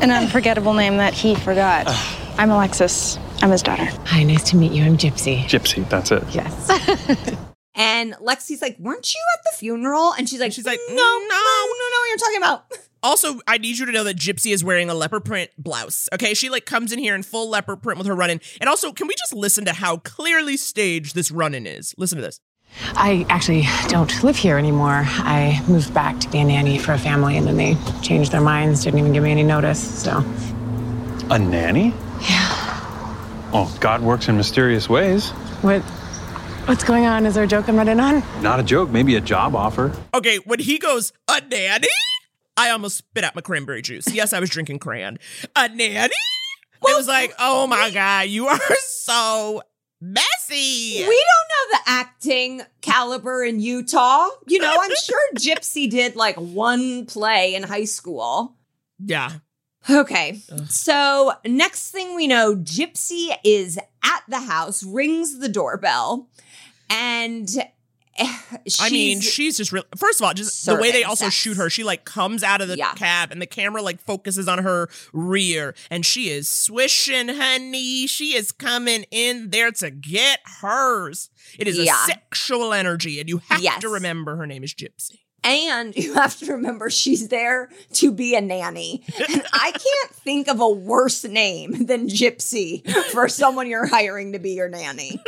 [0.00, 1.84] An unforgettable name that he forgot.
[1.86, 2.34] Ah.
[2.38, 3.18] I'm Alexis.
[3.42, 3.84] I'm his daughter.
[4.06, 4.82] Hi, nice to meet you.
[4.82, 5.44] I'm Gypsy.
[5.44, 6.24] Gypsy, that's it.
[6.32, 7.38] Yes.
[7.74, 10.98] And Lexi's like, "Weren't you at the funeral?" And she's like, She's like, "No, no,
[10.98, 12.08] no, no, no.
[12.08, 12.66] You're talking about."
[13.02, 16.08] Also, I need you to know that Gypsy is wearing a leopard print blouse.
[16.12, 18.40] Okay, she like comes in here in full leopard print with her run-in.
[18.60, 21.94] And also, can we just listen to how clearly staged this run-in is?
[21.98, 22.40] Listen to this.
[22.94, 25.02] I actually don't live here anymore.
[25.04, 28.40] I moved back to be a nanny for a family, and then they changed their
[28.40, 30.02] minds, didn't even give me any notice.
[30.02, 30.24] So,
[31.28, 31.88] A nanny?
[32.20, 33.50] Yeah.
[33.54, 35.30] Oh, God works in mysterious ways.
[35.62, 35.82] what?
[36.66, 37.26] What's going on?
[37.26, 38.22] Is there a joke I'm running on?
[38.40, 39.92] Not a joke, maybe a job offer.
[40.14, 41.88] Okay, when he goes, a nanny?
[42.62, 44.06] I almost spit out my cranberry juice.
[44.14, 45.18] Yes, I was drinking cran.
[45.56, 46.14] A nanny?
[46.14, 49.62] it was like, oh my God, you are so
[50.00, 50.98] messy.
[50.98, 54.28] We don't know the acting caliber in Utah.
[54.46, 58.56] You know, I'm sure Gypsy did like one play in high school.
[59.04, 59.32] yeah.
[59.90, 60.40] Okay.
[60.68, 66.28] So, next thing we know, Gypsy is at the house, rings the doorbell,
[66.88, 67.48] and
[68.80, 69.84] I mean, she's- just real.
[69.96, 72.68] First of all, just the way they also shoot her, she like comes out of
[72.68, 72.92] the Yeah.
[72.94, 78.06] cab and the camera like focuses on her rear and she is swishing, honey.
[78.06, 81.30] She is coming in there to get hers.
[81.58, 81.94] It is Yeah.
[82.04, 83.80] a sexual energy, and you have Yes.
[83.80, 85.20] to remember her name is Gypsy.
[85.44, 89.02] And you have to remember she's there to be a nanny.
[89.18, 94.38] And I can't think of a worse name than Gypsy for someone you're hiring to
[94.38, 95.20] be your nanny.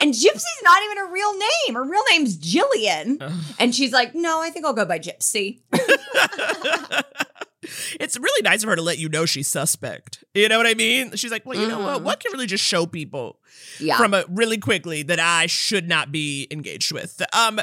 [0.00, 1.74] And Gypsy's not even her real name.
[1.74, 3.32] Her real name's Jillian.
[3.58, 5.60] And she's like, no, I think I'll go by Gypsy.
[8.00, 10.24] It's really nice of her to let you know she's suspect.
[10.34, 11.14] You know what I mean?
[11.16, 12.00] She's like, well, you know what?
[12.00, 12.04] Mhm.
[12.04, 13.38] What can really just show people
[13.78, 13.96] Yeah.
[13.98, 17.20] from a really quickly that I should not be engaged with.
[17.34, 17.60] Um.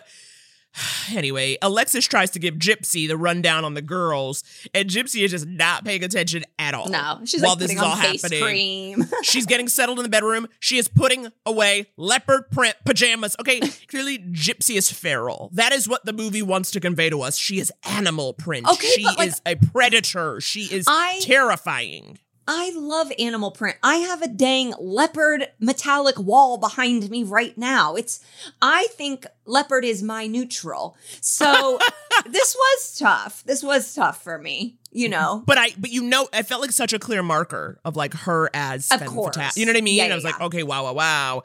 [1.13, 5.47] Anyway, Alexis tries to give Gypsy the rundown on the girls, and Gypsy is just
[5.47, 6.89] not paying attention at all.
[6.89, 9.05] No, she's while like this is all happening.
[9.23, 10.47] She's getting settled in the bedroom.
[10.59, 13.37] She is putting away leopard print pajamas.
[13.39, 15.49] Okay, clearly Gypsy is feral.
[15.53, 17.37] That is what the movie wants to convey to us.
[17.37, 18.67] She is animal print.
[18.69, 20.41] Okay, she like, is a predator.
[20.41, 22.19] She is I- terrifying.
[22.47, 23.77] I love animal print.
[23.83, 27.95] I have a dang leopard metallic wall behind me right now.
[27.95, 28.23] It's
[28.61, 30.95] I think leopard is my neutral.
[31.21, 31.77] So
[32.25, 33.43] this was tough.
[33.45, 35.43] This was tough for me, you know.
[35.45, 38.49] But I, but you know, I felt like such a clear marker of like her
[38.53, 39.35] as Of course.
[39.35, 39.51] fatale.
[39.55, 39.97] You know what I mean?
[39.97, 40.45] Yeah, I yeah, was like, yeah.
[40.45, 41.43] okay, wow, wow, wow.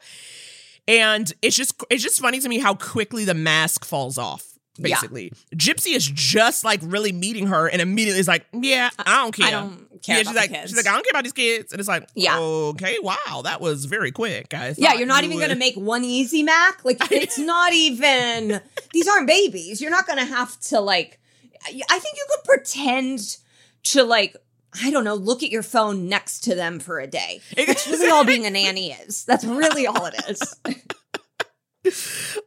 [0.87, 4.52] And it's just, it's just funny to me how quickly the mask falls off.
[4.77, 4.95] Yeah.
[4.95, 9.31] Basically, Gypsy is just like really meeting her, and immediately is like, "Yeah, I don't
[9.31, 9.47] care.
[9.47, 10.69] I don't care Yeah, she's like, kids.
[10.71, 12.39] she's like, I don't care about these kids, and it's like, Yeah.
[12.39, 14.79] okay, wow, that was very quick, guys.
[14.79, 16.83] Yeah, you're not even going to make one easy Mac.
[16.83, 18.61] Like it's not even
[18.93, 19.79] these aren't babies.
[19.81, 21.19] You're not going to have to like
[21.65, 23.37] I think you could pretend
[23.83, 24.35] to like
[24.81, 27.41] I don't know, look at your phone next to them for a day.
[27.51, 29.23] It's really all being a nanny is.
[29.23, 30.55] That's really all it is.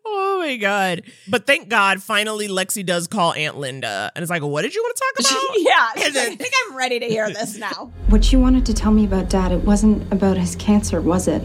[0.05, 1.03] Oh my god!
[1.29, 4.83] But thank God, finally Lexi does call Aunt Linda, and it's like, what did you
[4.83, 5.53] want to talk about?
[5.59, 7.93] yeah, And I think I'm ready to hear this now.
[8.09, 11.43] What you wanted to tell me about Dad, it wasn't about his cancer, was it?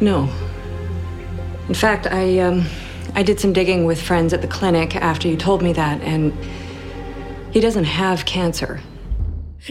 [0.00, 0.28] No.
[1.68, 2.66] In fact, I um
[3.14, 6.32] I did some digging with friends at the clinic after you told me that and
[7.52, 8.80] he doesn't have cancer.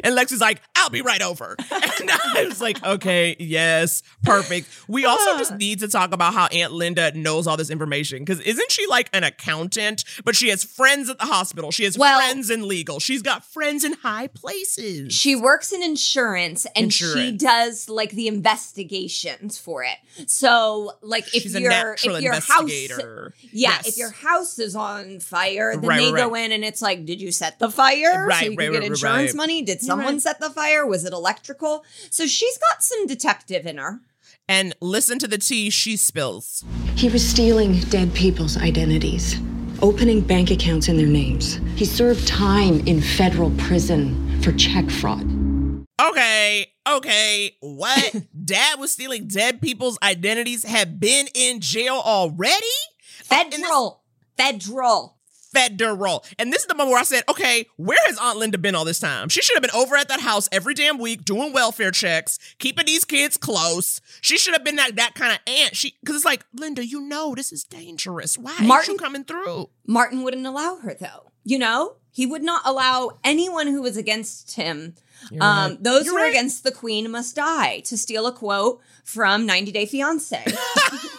[0.04, 1.56] And Lexi's like, I'll be right over.
[2.02, 4.70] And I was like, okay, yes, perfect.
[4.88, 8.20] We also just need to talk about how Aunt Linda knows all this information.
[8.20, 10.06] Because isn't she like an accountant?
[10.24, 11.72] But she has friends at the hospital.
[11.72, 13.02] She has Well- friends in legal.
[13.02, 15.14] She's got friends in high places.
[15.14, 19.98] She works in insurance and she does like the investigations for it.
[20.30, 23.34] So like if She's a your if your house investigator.
[23.52, 23.88] Yeah, Yes.
[23.90, 27.06] if your house is on fire, then Right, they right, go in and it's like,
[27.06, 28.26] did you set the fire?
[28.26, 29.36] Right, so you right, can get insurance right.
[29.36, 29.62] money.
[29.64, 30.22] Did You're someone right.
[30.22, 30.86] set the fire?
[30.86, 31.84] Was it electrical?
[32.10, 34.02] So she's got some detective in her.
[34.48, 36.64] And listen to the tea she spills.
[36.96, 39.40] He was stealing dead people's identities,
[39.82, 41.60] opening bank accounts in their names.
[41.76, 45.24] He served time in federal prison for check fraud.
[46.02, 48.16] Okay, okay, what?
[48.46, 52.56] Dad was stealing dead people's identities, had been in jail already?
[52.56, 54.04] Oh, federal.
[54.38, 55.19] Federal.
[55.52, 56.24] Federal.
[56.38, 58.86] And this is the moment where I said, okay, where has Aunt Linda been all
[58.86, 59.30] this time?
[59.30, 62.86] She should have been over at that house every damn week doing welfare checks, keeping
[62.86, 64.02] these kids close.
[64.22, 65.76] She should have been that, that kind of aunt.
[65.76, 68.38] She because it's like, Linda, you know this is dangerous.
[68.38, 69.70] Why aren't Martin- you coming through?
[69.88, 71.32] Martin wouldn't allow her though.
[71.44, 71.96] You know?
[72.12, 74.96] He would not allow anyone who was against him.
[75.34, 75.78] Um, right.
[75.84, 79.72] those You're who are against the queen must die to steal a quote from 90
[79.72, 80.44] Day Fiance.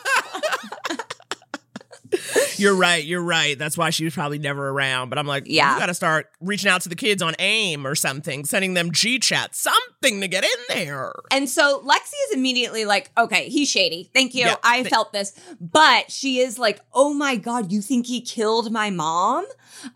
[2.61, 3.05] You're right.
[3.05, 3.59] You're right.
[3.59, 5.09] That's why she was probably never around.
[5.09, 5.73] But I'm like, Yeah.
[5.75, 8.93] you got to start reaching out to the kids on AIM or something, sending them
[8.93, 11.13] G chat, something to get in there.
[11.31, 14.11] And so Lexi is immediately like, okay, he's shady.
[14.15, 14.45] Thank you.
[14.47, 15.33] Yeah, I th- felt this.
[15.61, 19.47] But she is like, oh my God, you think he killed my mom?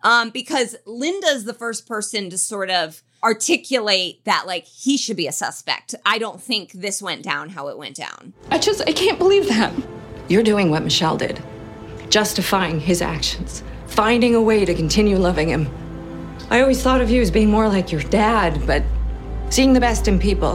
[0.03, 5.27] Um, because Linda's the first person to sort of articulate that like he should be
[5.27, 5.94] a suspect.
[6.07, 8.33] I don't think this went down how it went down.
[8.50, 9.72] I just I can't believe that.
[10.29, 11.42] You're doing what Michelle did.
[12.14, 13.64] Justifying his actions.
[13.88, 15.68] Finding a way to continue loving him.
[16.48, 18.85] I always thought of you as being more like your dad, but
[19.50, 20.55] seeing the best in people.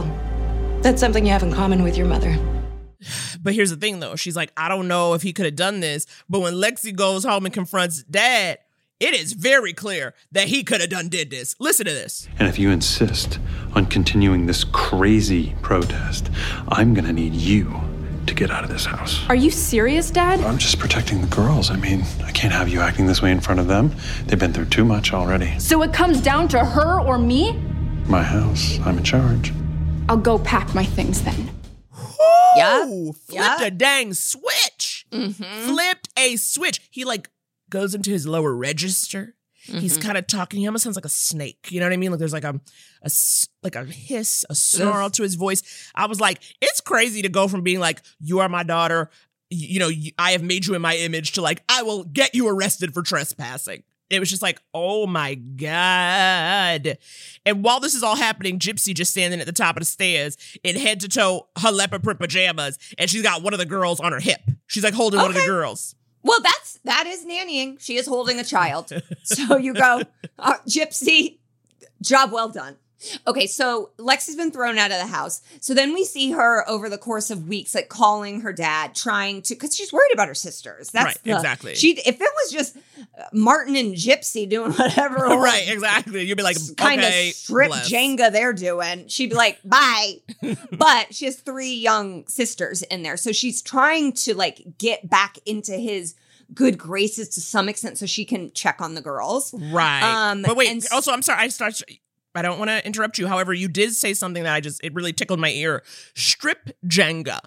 [0.80, 2.34] That's something you have in common with your mother.
[3.42, 4.16] But here's the thing though.
[4.16, 6.06] She's like, I don't know if he could have done this.
[6.30, 8.60] But when Lexi goes home and confronts dad,
[8.98, 11.54] it is very clear that he could have done did this.
[11.58, 12.26] Listen to this.
[12.38, 13.38] And if you insist
[13.74, 16.30] on continuing this crazy protest,
[16.68, 17.78] I'm gonna need you
[18.26, 19.24] to get out of this house.
[19.28, 20.40] Are you serious, Dad?
[20.40, 21.70] I'm just protecting the girls.
[21.70, 23.92] I mean, I can't have you acting this way in front of them.
[24.26, 25.58] They've been through too much already.
[25.58, 27.52] So it comes down to her or me?
[28.06, 29.52] My house, I'm in charge.
[30.08, 31.50] I'll go pack my things then.
[32.56, 32.84] Yeah.
[32.86, 33.62] Ooh, flipped Yeah.
[33.64, 35.06] a dang switch.
[35.12, 35.68] Mm-hmm.
[35.68, 36.80] Flipped a switch.
[36.90, 37.30] He like
[37.68, 39.36] goes into his lower register.
[39.62, 40.02] He's Mhm.
[40.02, 40.60] kind of talking.
[40.60, 41.68] He almost sounds like a snake.
[41.70, 42.10] You know what I mean?
[42.10, 42.58] Like there's like a,
[43.02, 43.10] a
[43.62, 45.12] like a hiss, a snarl Ugh.
[45.14, 45.62] to his voice.
[45.94, 49.10] I was like, it's crazy to go from being like, "You are my daughter,"
[49.50, 52.48] you know, I have made you in my image, to like, I will get you
[52.48, 53.82] arrested for trespassing.
[54.08, 56.98] It was just like, oh my god!
[57.46, 60.36] And while this is all happening, Gypsy just standing at the top of the stairs
[60.64, 64.00] in head to toe her leopard print pajamas, and she's got one of the girls
[64.00, 64.40] on her hip.
[64.66, 65.94] She's like holding one of the girls.
[66.22, 67.80] Well, that's that is nannying.
[67.80, 68.92] She is holding a child.
[69.22, 70.02] so you go,
[70.38, 71.38] uh, Gypsy,
[72.02, 72.76] job well done.
[73.26, 75.40] Okay, so Lexi's been thrown out of the house.
[75.60, 79.42] So then we see her over the course of weeks, like calling her dad, trying
[79.42, 80.90] to, because she's worried about her sisters.
[80.90, 81.74] That's Right, the- exactly.
[81.74, 86.24] She, if it was just uh, Martin and Gypsy doing whatever, right, exactly.
[86.24, 87.90] You'd be like, kind okay, of strip bless.
[87.90, 89.08] Jenga they're doing.
[89.08, 90.14] She'd be like, bye.
[90.72, 93.16] but she has three young sisters in there.
[93.16, 96.14] So she's trying to like get back into his
[96.52, 99.54] good graces to some extent so she can check on the girls.
[99.54, 100.02] Right.
[100.30, 101.38] Um, but wait, and also, I'm sorry.
[101.44, 101.80] I start.
[102.34, 103.26] I don't want to interrupt you.
[103.26, 105.82] However, you did say something that I just it really tickled my ear.
[106.14, 107.40] Strip Jenga.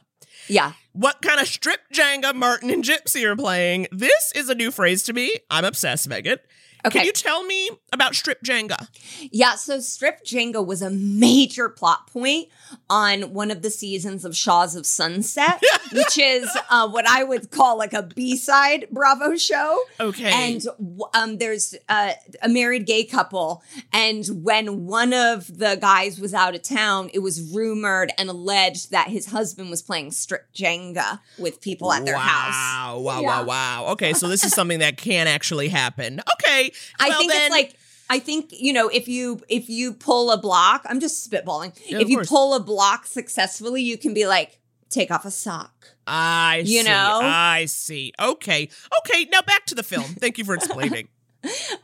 [0.48, 0.74] Yeah.
[0.92, 3.88] What kind of strip Jenga Martin and Gypsy are playing?
[3.92, 5.36] This is a new phrase to me.
[5.50, 6.40] I'm obsessed, Megan.
[6.86, 7.00] Okay.
[7.00, 8.88] Can you tell me about strip Jenga?
[9.32, 12.48] Yeah, so Strip Jenga was a major plot point
[12.90, 15.62] on one of the seasons of Shahs of Sunset,
[15.94, 19.80] which is uh, what I would call like a B side Bravo show.
[20.00, 20.32] Okay.
[20.32, 20.66] And
[21.14, 26.56] um, there's uh, a married gay couple, and when one of the guys was out
[26.56, 31.62] of town, it was rumored and alleged that his husband was playing Strip Jenga with
[31.62, 32.54] people at their house.
[32.54, 33.28] Wow, wow, Yeah.
[33.28, 33.86] wow, wow.
[33.94, 36.22] Okay, so this is something that can actually happen.
[36.36, 36.72] Okay.
[37.00, 37.76] I think then- it's like
[38.10, 41.78] I think you know if you if you pull a block, I'm just spitballing.
[41.88, 42.30] Yeah, if you course.
[42.30, 45.72] pull a block successfully, you can be like take off a sock.
[46.06, 46.88] I You see.
[46.90, 47.20] know?
[47.24, 48.14] I see.
[48.20, 48.70] Okay.
[49.00, 50.04] Okay, now back to the film.
[50.04, 51.08] Thank you for explaining.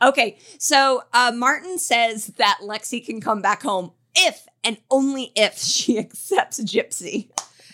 [0.00, 5.58] Okay, so uh, Martin says that Lexi can come back home if and only if
[5.58, 7.28] she accepts Gypsy.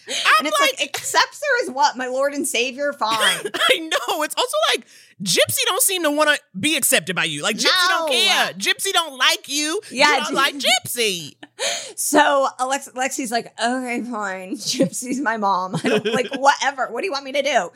[0.09, 2.93] and it's like, accepts her as what my Lord and Savior.
[2.99, 3.13] Fine.
[3.55, 4.23] I know.
[4.25, 4.85] It's also like
[5.23, 7.43] Gypsy don't seem to want to be accepted by you.
[7.43, 8.53] Like Gypsy don't care.
[8.53, 9.81] Gypsy don't like you.
[9.91, 11.35] Yeah, you don't Gy- like Gypsy.
[11.97, 14.53] So Alex, Lexi's like, okay, fine.
[14.57, 15.75] Gypsy's my mom.
[15.77, 16.89] I don't, like, whatever.
[16.89, 17.71] What do you want me to do?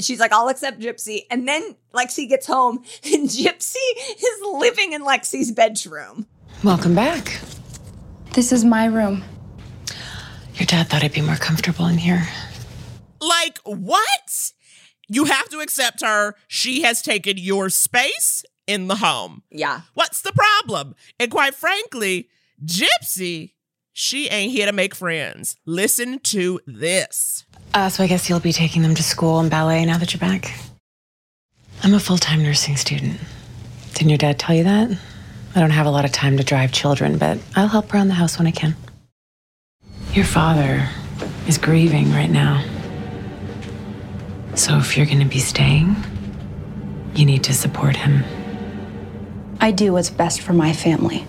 [0.00, 1.26] She's like, I'll accept Gypsy.
[1.30, 3.76] And then Lexi gets home, and Gypsy
[4.18, 6.26] is living in Lexi's bedroom.
[6.64, 7.40] Welcome back.
[8.32, 9.22] This is my room.
[10.54, 12.26] Your dad thought I'd be more comfortable in here.
[13.20, 14.52] Like what?
[15.12, 16.36] You have to accept her.
[16.46, 19.42] She has taken your space in the home.
[19.50, 19.80] Yeah.
[19.94, 20.94] What's the problem?
[21.18, 22.28] And quite frankly,
[22.64, 23.54] Gypsy,
[23.92, 25.56] she ain't here to make friends.
[25.66, 27.44] Listen to this.
[27.74, 30.20] Uh, so I guess you'll be taking them to school and ballet now that you're
[30.20, 30.54] back?
[31.82, 33.18] I'm a full time nursing student.
[33.94, 34.96] Didn't your dad tell you that?
[35.56, 38.14] I don't have a lot of time to drive children, but I'll help around the
[38.14, 38.76] house when I can.
[40.12, 40.88] Your father
[41.48, 42.64] is grieving right now.
[44.60, 45.96] So if you're going to be staying,
[47.14, 48.22] you need to support him.
[49.58, 51.24] I do what's best for my family.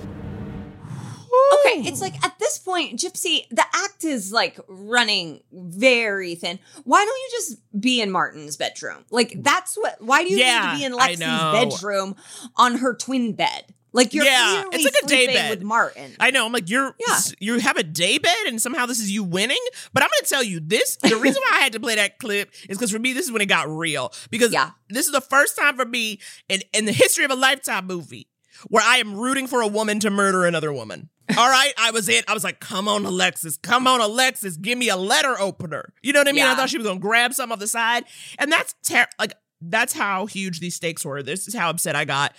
[1.53, 6.59] Okay, it's like at this point, Gypsy, the act is like running very thin.
[6.83, 9.05] Why don't you just be in Martin's bedroom?
[9.11, 10.01] Like that's what.
[10.01, 12.17] Why do you Yeah, need to be in Lexi's bedroom
[12.57, 13.73] on her twin bed?
[13.93, 15.49] Like you're Yeah, it's like a day bed.
[15.49, 16.15] with Martin.
[16.19, 16.45] I know.
[16.45, 17.19] I'm like, you're Yeah.
[17.39, 19.59] you have a day bed, and somehow this is you winning.
[19.93, 22.51] But I'm gonna tell you this: the reason why I had to play that clip
[22.69, 24.13] is because for me, this is when it got real.
[24.29, 24.71] Because yeah.
[24.89, 28.27] this is the first time for me in in the history of a lifetime movie
[28.67, 31.09] where I am rooting for a woman to murder another woman.
[31.37, 32.23] All right, I was in.
[32.27, 33.57] I was like, "Come on, Alexis!
[33.57, 34.57] Come on, Alexis!
[34.57, 36.43] Give me a letter opener." You know what I mean?
[36.43, 38.03] I thought she was gonna grab something off the side,
[38.37, 41.21] and that's ter- like that's how huge these stakes were.
[41.23, 42.35] This is how upset I got.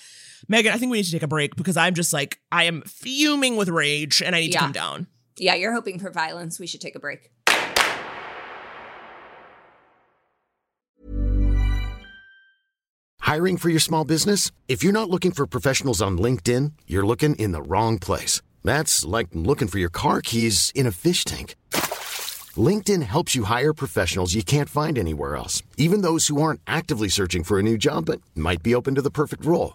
[0.49, 2.83] Megan, I think we need to take a break because I'm just like I am
[2.83, 4.59] fuming with rage, and I need Yeah.
[4.61, 5.07] to come down.
[5.39, 6.59] Yeah, you're hoping for violence.
[6.61, 7.31] We should take a break.
[13.21, 14.51] Hiring for your small business?
[14.69, 18.43] If you're not looking for professionals on LinkedIn, you're looking in the wrong place.
[18.65, 21.55] That's like looking for your car keys in a fish tank.
[22.57, 27.09] LinkedIn helps you hire professionals you can't find anywhere else, even those who aren't actively
[27.09, 29.75] searching for a new job but might be open to the perfect role.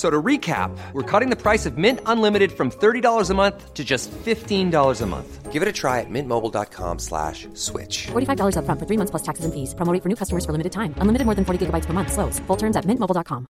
[0.00, 3.74] F- So to recap, we're cutting the price of Mint Unlimited from $30 a month
[3.74, 5.52] to just $15 a month.
[5.52, 8.06] Give it a try at mintmobile.com slash switch.
[8.12, 9.74] $45 upfront for three months plus taxes and fees.
[9.74, 10.94] Promo rate for new customers for limited time.
[11.02, 12.12] Unlimited more than 40 gigabytes per month.
[12.12, 12.38] Slows.
[12.46, 13.46] Full terms at mintmobile.com.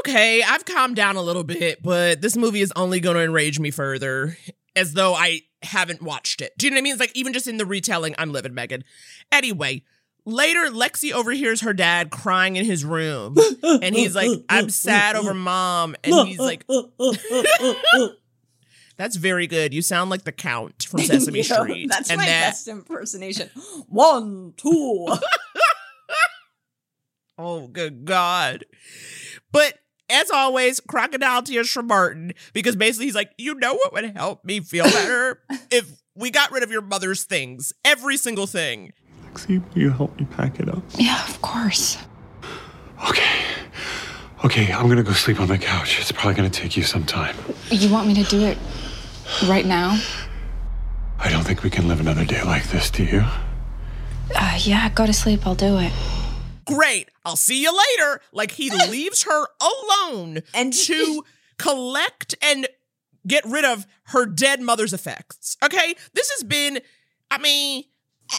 [0.00, 3.58] Okay, I've calmed down a little bit, but this movie is only going to enrage
[3.58, 4.36] me further,
[4.76, 6.52] as though I haven't watched it.
[6.58, 6.92] Do you know what I mean?
[6.92, 8.84] It's like even just in the retelling, I'm livid, Megan.
[9.32, 9.82] Anyway,
[10.26, 15.32] later, Lexi overhears her dad crying in his room, and he's like, "I'm sad over
[15.32, 16.66] mom," and he's like,
[18.98, 19.72] "That's very good.
[19.72, 23.48] You sound like the Count from Sesame Yo, Street." That's and my that, best impersonation.
[23.88, 25.08] One, two.
[27.38, 28.64] Oh, good God.
[29.52, 34.16] But as always, crocodile tears from Martin because basically he's like, you know what would
[34.16, 35.42] help me feel better?
[35.70, 38.92] if we got rid of your mother's things, every single thing.
[39.36, 40.82] Lexi, will you help me pack it up?
[40.96, 41.98] Yeah, of course.
[43.08, 43.44] Okay.
[44.44, 46.00] Okay, I'm gonna go sleep on the couch.
[46.00, 47.36] It's probably gonna take you some time.
[47.70, 48.58] You want me to do it
[49.46, 50.00] right now?
[51.18, 53.24] I don't think we can live another day like this, do you?
[54.34, 55.46] Uh, yeah, go to sleep.
[55.46, 55.92] I'll do it.
[56.64, 57.10] Great.
[57.24, 58.20] I'll see you later.
[58.32, 61.24] Like he leaves her alone and to
[61.58, 62.68] collect and
[63.26, 65.56] get rid of her dead mother's effects.
[65.62, 65.94] Okay?
[66.14, 66.80] This has been,
[67.30, 67.84] I mean,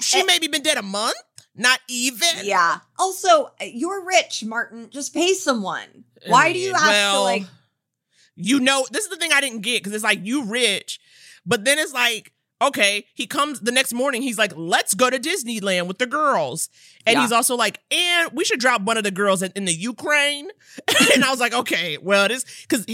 [0.02, 1.16] she eh, maybe been dead a month,
[1.56, 2.28] not even.
[2.44, 2.80] Yeah.
[2.98, 4.90] Also, eh, you're rich, Martin.
[4.90, 6.04] Just pay someone.
[6.28, 7.44] Why do you have to like?
[8.36, 11.00] You know, this is the thing I didn't get because it's like you rich,
[11.46, 14.22] but then it's like, okay, he comes the next morning.
[14.22, 16.70] He's like, let's go to Disneyland with the girls,
[17.06, 17.22] and Yeah.
[17.24, 20.50] he's also like, and we should drop one of the girls in, in the Ukraine.
[21.16, 22.86] and I was like, okay, well, it is because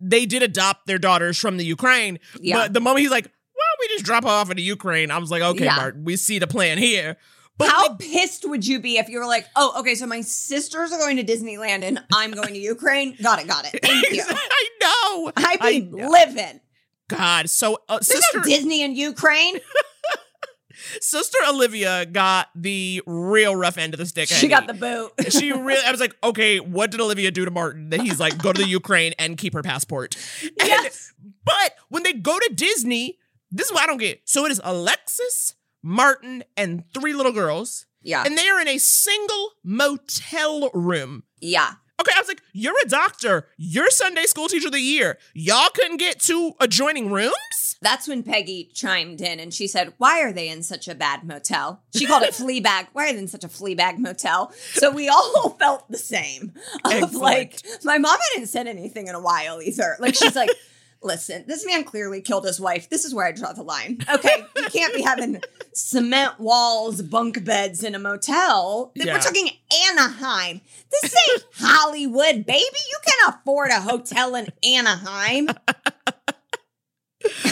[0.00, 2.18] they did adopt their daughters from the Ukraine.
[2.38, 2.56] Yeah.
[2.56, 3.30] But the moment he's like,
[3.80, 5.10] we just drop her off in the Ukraine?
[5.10, 5.76] I was like, okay, Yeah.
[5.76, 7.16] Martin, we see the plan here.
[7.62, 10.98] How pissed would you be if you were like, oh, okay, so my sisters are
[10.98, 13.16] going to Disneyland and I'm going to Ukraine?
[13.22, 13.80] Got it, got it.
[13.82, 14.24] Thank you.
[14.26, 15.32] I know.
[15.36, 16.08] I I be know.
[16.08, 16.60] living.
[17.08, 19.58] God, so uh, sister Disney in Ukraine.
[21.00, 24.28] Sister Olivia got the real rough end of the stick.
[24.28, 25.12] She got the boot.
[25.30, 28.38] She really, I was like, okay, what did Olivia do to Martin that he's like,
[28.38, 30.16] go to the Ukraine and keep her passport?
[30.60, 30.88] And,
[31.44, 33.18] But when they go to Disney,
[33.50, 34.22] this is what I don't get.
[34.24, 37.86] So it is Alexis, Martin, and three little girls.
[38.02, 38.22] Yeah.
[38.24, 41.24] And they are in a single motel room.
[41.40, 41.72] Yeah.
[42.00, 43.46] Okay, I was like, you're a doctor.
[43.58, 45.18] You're Sunday school teacher of the year.
[45.34, 47.76] Y'all couldn't get two adjoining rooms?
[47.82, 51.24] That's when Peggy chimed in and she said, Why are they in such a bad
[51.24, 51.82] motel?
[51.94, 52.88] She called it Fleabag.
[52.94, 54.52] Why are they in such a Fleabag motel?
[54.72, 56.54] So we all felt the same.
[56.84, 57.14] Of Excellent.
[57.22, 59.96] like, my mom hadn't said anything in a while either.
[59.98, 60.50] Like, she's like,
[61.02, 62.90] Listen, this man clearly killed his wife.
[62.90, 64.04] This is where I draw the line.
[64.12, 65.40] Okay, you can't be having
[65.74, 68.92] cement walls, bunk beds in a motel.
[68.94, 69.14] Yeah.
[69.14, 69.48] We're talking
[69.88, 70.60] Anaheim.
[70.90, 72.60] This ain't Hollywood, baby.
[72.60, 75.48] You can afford a hotel in Anaheim.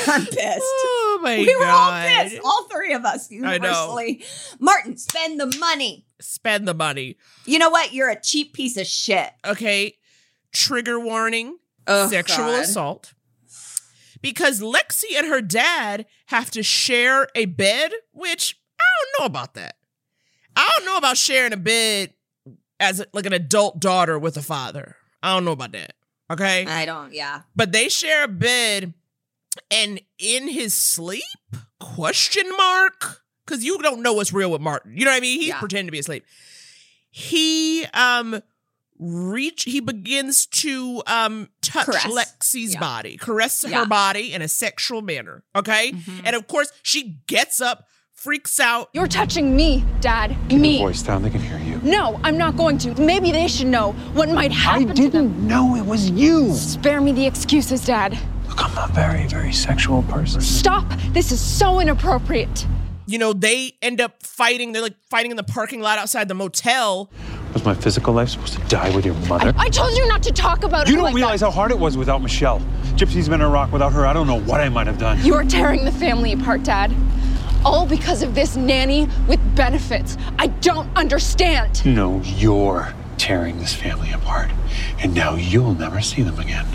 [0.06, 0.60] I'm pissed.
[0.62, 1.46] Oh my god.
[1.46, 2.40] we were all pissed.
[2.44, 4.24] All three of us universally.
[4.58, 6.06] Martin, spend the money.
[6.20, 7.16] Spend the money.
[7.44, 7.92] You know what?
[7.92, 9.30] You're a cheap piece of shit.
[9.46, 9.96] Okay.
[10.52, 12.62] Trigger warning Oh, sexual God.
[12.62, 13.12] assault.
[14.20, 19.54] Because Lexi and her dad have to share a bed, which I don't know about
[19.54, 19.76] that.
[20.56, 22.14] I don't know about sharing a bed
[22.80, 24.96] as like an adult daughter with a father.
[25.22, 25.94] I don't know about that.
[26.30, 26.66] Okay.
[26.66, 27.42] I don't, yeah.
[27.56, 28.92] But they share a bed
[29.70, 31.22] and in his sleep?
[31.80, 33.22] Question mark?
[33.46, 34.96] Because you don't know what's real with Martin.
[34.96, 35.40] You know what I mean?
[35.40, 35.58] He's Yeah.
[35.60, 36.24] pretending to be asleep.
[37.10, 38.42] He um
[38.98, 42.06] reach he begins to um touch Caress.
[42.06, 42.80] Lexi's Yeah.
[42.80, 43.80] body, caress Yeah.
[43.80, 45.44] her body in a sexual manner.
[45.54, 45.94] Okay?
[46.24, 48.88] And of course, she gets up, freaks out.
[48.92, 50.36] You're touching me, Dad.
[50.52, 50.78] Me.
[50.78, 51.80] Voice down, they can hear you.
[51.82, 52.94] No, I'm not going to.
[53.00, 54.90] Maybe they should know what might happen.
[54.90, 56.52] I didn't know it was you.
[56.54, 58.18] Spare me the excuses, Dad.
[58.48, 60.40] Look, I'm a very, very sexual person.
[60.40, 60.84] Stop.
[61.12, 62.66] This is so inappropriate.
[63.06, 64.72] You know, they end up fighting.
[64.72, 67.10] They're like fighting in the parking lot outside the motel.
[67.54, 69.52] Was my physical life supposed to die with your mother?
[69.56, 71.70] I told you not to talk about you it You don't like realize how hard
[71.70, 72.60] it was without Michelle.
[72.94, 74.06] Gypsy's been in Iraq without her.
[74.06, 75.22] I don't know what I might have done.
[75.24, 76.94] You are tearing the family apart, Dad.
[77.64, 80.16] All because of this nanny with benefits.
[80.38, 81.84] I don't understand.
[81.86, 84.50] No, you're tearing this family apart.
[85.00, 86.66] And now you'll never see them again.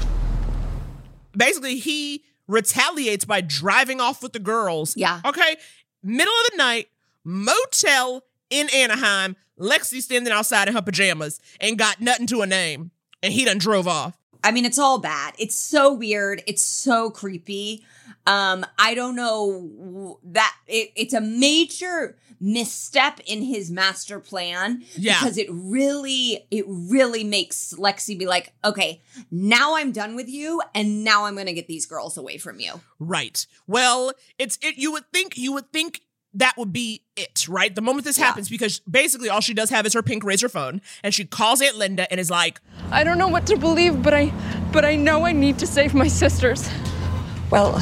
[1.36, 4.96] basically he retaliates by driving off with the girls.
[4.98, 5.22] Yeah.
[5.26, 5.56] Okay.
[6.04, 6.88] Middle of the night,
[7.24, 9.36] motel in Anaheim.
[9.64, 12.92] Lexi standing outside in her pajamas and got nothing to a name.
[13.22, 14.18] And he done drove off.
[14.44, 15.34] I mean, it's all bad.
[15.40, 16.44] It's so weird.
[16.46, 17.86] It's so creepy.
[18.28, 25.18] Um, I don't know that it, it's a major misstep in his master plan Yeah.
[25.20, 29.02] because it really, it really makes Lexi be like, okay,
[29.32, 32.82] now I'm done with you, and now I'm gonna get these girls away from you.
[33.00, 33.46] Right.
[33.66, 36.02] Well, it's it you would think you would think
[36.36, 37.74] that would be it, right?
[37.74, 40.82] The moment this happens, because basically all she does have is her pink Razr phone,
[41.04, 42.60] and she calls Aunt Linda and is like,
[42.92, 44.34] I don't know what to believe, but I
[44.72, 46.68] but I know I need to save my sisters.
[47.52, 47.80] Well,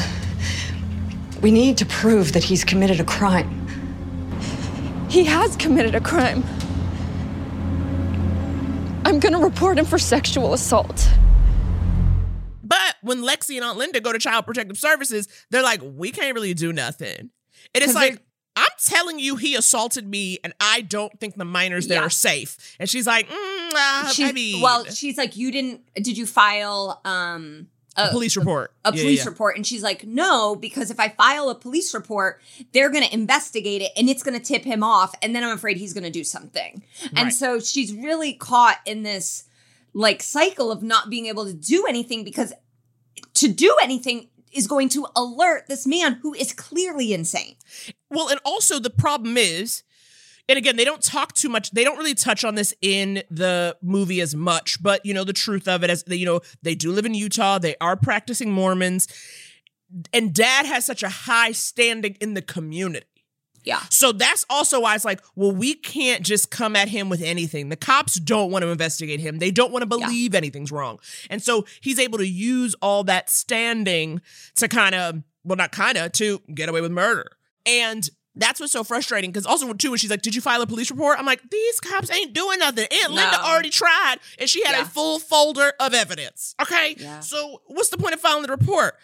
[1.42, 3.58] we need to prove that he's committed a crime.
[5.10, 6.44] He has committed a crime.
[9.06, 11.10] I'm gonna report him for sexual assault.
[12.64, 16.36] But when Lexi and Aunt Linda go to Child Protective Services, they're like, we can't
[16.36, 17.32] really do nothing.
[17.74, 18.22] And it's 'Cause like,
[18.56, 22.08] I'm telling you, he assaulted me, and I don't think the minors there Yeah.
[22.08, 22.76] are safe.
[22.80, 25.82] And she's like, mm, uh, She's, I mean, well, she's like, you didn't?
[25.96, 28.74] Did you file um a police report.
[28.86, 29.30] a Yeah, police yeah.
[29.30, 32.40] report and she's like no because if i file a police report
[32.72, 35.52] they're going to investigate it and it's going to tip him off and then i'm
[35.54, 36.82] afraid he's going to do something
[37.18, 37.34] and Right.
[37.34, 39.44] so she's really caught in this
[39.94, 42.54] like cycle of not being able to do anything because
[43.34, 47.56] to do anything is going to alert this man who is clearly insane
[48.12, 49.84] Well, and also the problem is,
[50.50, 51.72] and again, they don't talk too much.
[51.72, 54.84] They don't really touch on this in the movie as much.
[54.84, 57.58] But you know, the truth of it is, you know, they do live in Utah.
[57.58, 59.08] They are practicing Mormons,
[60.14, 63.06] and Dad has such a high standing in the community.
[63.64, 63.82] Yeah.
[63.90, 67.70] So that's also why it's like, well, we can't just come at him with anything.
[67.70, 69.38] The cops don't want to investigate him.
[69.38, 71.00] They don't want to believe anything's wrong.
[71.30, 74.20] And so he's able to use all that standing
[74.56, 77.30] to kind of, well, not kind of, to get away with murder.
[77.66, 80.68] And that's what's so frustrating because also too when she's like, "Did you file a
[80.68, 83.44] police report?" I'm like, "These cops ain't doing nothing." Aunt Linda No.
[83.44, 84.84] already tried, and she had Yeah.
[84.84, 86.56] a full folder of evidence.
[86.62, 87.20] Okay, Yeah.
[87.20, 88.98] so what's the point of filing the report?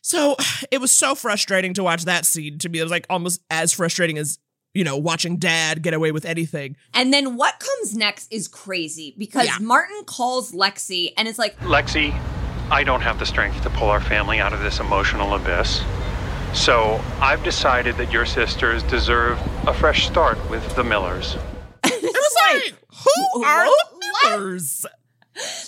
[0.00, 0.36] So
[0.70, 2.58] it was so frustrating to watch that scene.
[2.60, 4.38] To me, it was like almost as frustrating as
[4.74, 6.76] you know watching Dad get away with anything.
[6.94, 9.58] and then what comes next is crazy because Yeah.
[9.60, 12.18] martin calls lexi and it's like Lexi,
[12.70, 15.82] I don't have the strength to pull our family out of this emotional abyss.
[16.54, 21.36] So I've decided that your sisters deserve a fresh start with the Millers.
[21.84, 22.74] It was like,
[23.04, 24.84] who are the Millers?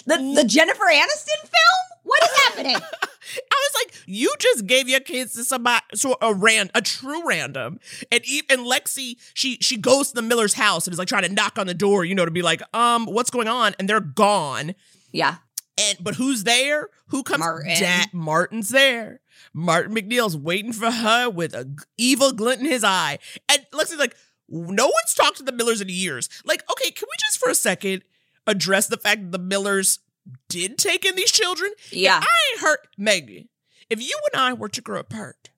[0.04, 2.76] the, the jennifer aniston film what is happening
[3.50, 7.26] I was like, you just gave your kids to somebody, so a ran, a true
[7.26, 7.80] random,
[8.12, 11.32] and even Lexi, she she goes to the Miller's house and is like trying to
[11.32, 13.74] knock on the door, you know, to be like, um, what's going on?
[13.78, 14.74] And they're gone.
[15.10, 15.36] yeah
[15.78, 16.90] And but who's there?
[17.08, 17.40] Who comes?
[17.40, 17.80] Martin.
[17.80, 19.20] Dad, Martin's there.
[19.54, 23.18] Martin MacNeill's waiting for her with a evil glint in his eye.
[23.48, 24.16] And Lexi's like,
[24.48, 26.28] no one's talked to the Millers in years.
[26.44, 28.02] Like, okay, can we just for a second
[28.46, 30.00] address the fact that the Millers
[30.48, 31.70] did take in these children?
[31.90, 32.18] Yeah.
[32.18, 33.48] If I ain't hurt Maggie.
[33.88, 35.50] If you and I were to grow apart,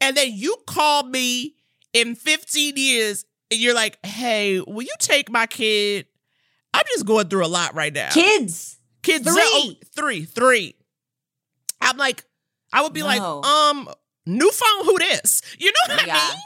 [0.00, 1.56] and then you call me
[1.92, 6.06] in 15 years and you're like, hey, will you take my kid?
[6.72, 8.10] I'm just going through a lot right now.
[8.10, 9.40] kids Kids, Three.
[9.42, 10.74] oh, three, three.
[11.80, 12.24] I'm like,
[12.72, 13.42] I would be like, No.
[13.42, 13.88] um,
[14.26, 15.42] new phone, who this?
[15.58, 16.40] You know what I mean?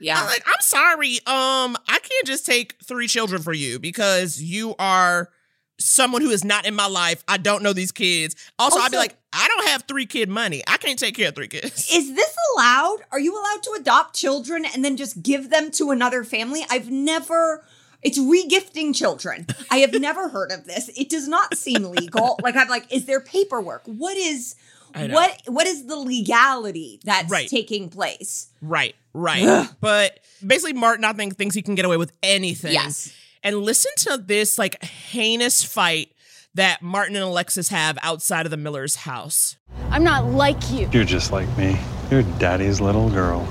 [0.00, 4.42] yeah I'm like, I'm sorry, um, I can't just take three children for you because
[4.42, 5.30] you are
[5.78, 7.24] someone who is not in my life.
[7.26, 8.36] I don't know these kids.
[8.58, 10.62] Also, I'd be like, I don't have three kid money.
[10.66, 11.90] I can't take care of three kids.
[11.94, 12.98] Is this allowed?
[13.10, 16.64] Are you allowed to adopt children and then just give them to another family?
[16.70, 17.64] I've never.
[18.02, 19.46] It's regifting children.
[19.70, 20.88] I have never heard of this.
[20.96, 22.38] It does not seem legal.
[22.42, 23.82] Like I'm like, is there paperwork?
[23.86, 24.54] What is.
[24.94, 27.48] What what is the legality that's Right.
[27.48, 28.48] taking place?
[28.60, 29.44] Right, right.
[29.44, 29.68] Ugh.
[29.80, 32.72] But basically, Martin, nothing thinks he can get away with anything.
[32.72, 33.12] Yes.
[33.42, 36.12] And listen to this like heinous fight
[36.54, 39.56] that Martin and Alexis have outside of the Miller's house.
[39.90, 40.88] I'm not like you.
[40.92, 41.78] You're just like me.
[42.10, 43.46] You're daddy's little girl.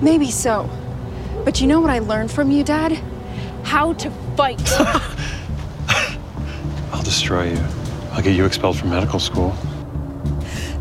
[0.00, 0.68] Maybe so.
[1.44, 2.92] But you know what I learned from you, Dad?
[3.62, 4.60] How to fight.
[6.92, 7.64] I'll destroy you.
[8.12, 9.54] I'll get you expelled from medical school.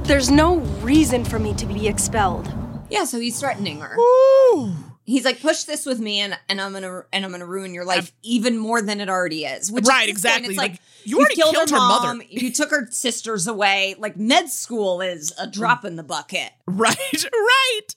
[0.03, 2.51] There's no reason for me to be expelled.
[2.89, 3.95] Yeah, so he's threatening her.
[3.97, 4.73] Ooh.
[5.05, 7.85] He's like, push this with me, and, and I'm gonna and I'm gonna ruin your
[7.85, 9.71] life even more than it already is.
[9.71, 10.49] Which Right, at this point, exactly.
[10.49, 12.07] it's Like, like, you already killed, killed her, her mother.
[12.15, 13.95] mom, You took her sisters away.
[13.97, 16.51] Like med school is a drop in the bucket.
[16.67, 16.97] Right,
[17.33, 17.95] right.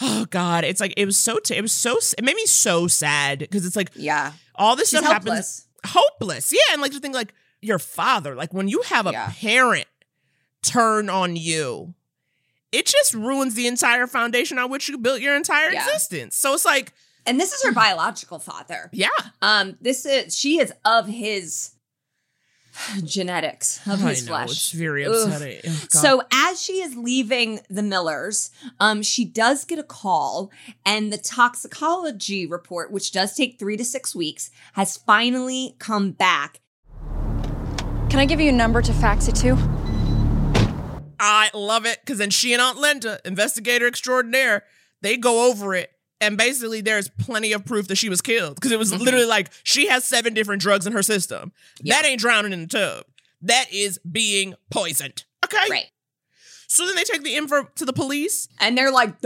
[0.00, 1.38] Oh God, it's like it was so.
[1.38, 1.96] T- it was so.
[2.18, 5.66] It made me so sad because it's like Yeah, all this She's stuff helpless.
[5.84, 5.94] happens.
[5.96, 7.32] Hopeless, yeah, and like to think like
[7.62, 9.32] your father, like when you have a Yeah.
[9.40, 9.86] parent
[10.66, 11.94] turn on you,
[12.72, 15.84] it just ruins the entire foundation on which you built your entire Yeah.
[15.84, 16.36] existence.
[16.36, 16.92] So it's like
[17.28, 18.88] and this is her biological father.
[18.92, 19.08] Yeah.
[19.42, 21.72] Um, this is she is of his
[23.04, 24.50] genetics of I his know, flesh.
[24.50, 25.60] it's very upsetting.
[25.66, 28.50] Oh, so as she is leaving the Millers,
[28.80, 30.50] um, she does get a call,
[30.84, 36.60] and the toxicology report, which does take three to six weeks, has finally come back.
[38.10, 39.85] Can I give you a number to fax it to?
[41.18, 44.64] I love it because then she and Aunt Linda, investigator extraordinaire,
[45.02, 45.90] they go over it.
[46.20, 49.02] And basically, there's plenty of proof that she was killed because it was Mm-hmm.
[49.04, 51.52] literally like she has seven different drugs in her system.
[51.84, 53.04] That ain't drowning in the tub.
[53.42, 55.24] That is being poisoned.
[55.44, 55.58] Okay.
[55.70, 55.86] Right.
[56.68, 58.48] So then they take the info to the police.
[58.60, 59.20] And they're like,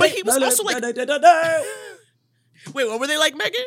[0.00, 0.82] but he was also like,
[2.74, 3.64] wait, what were they like, Megan?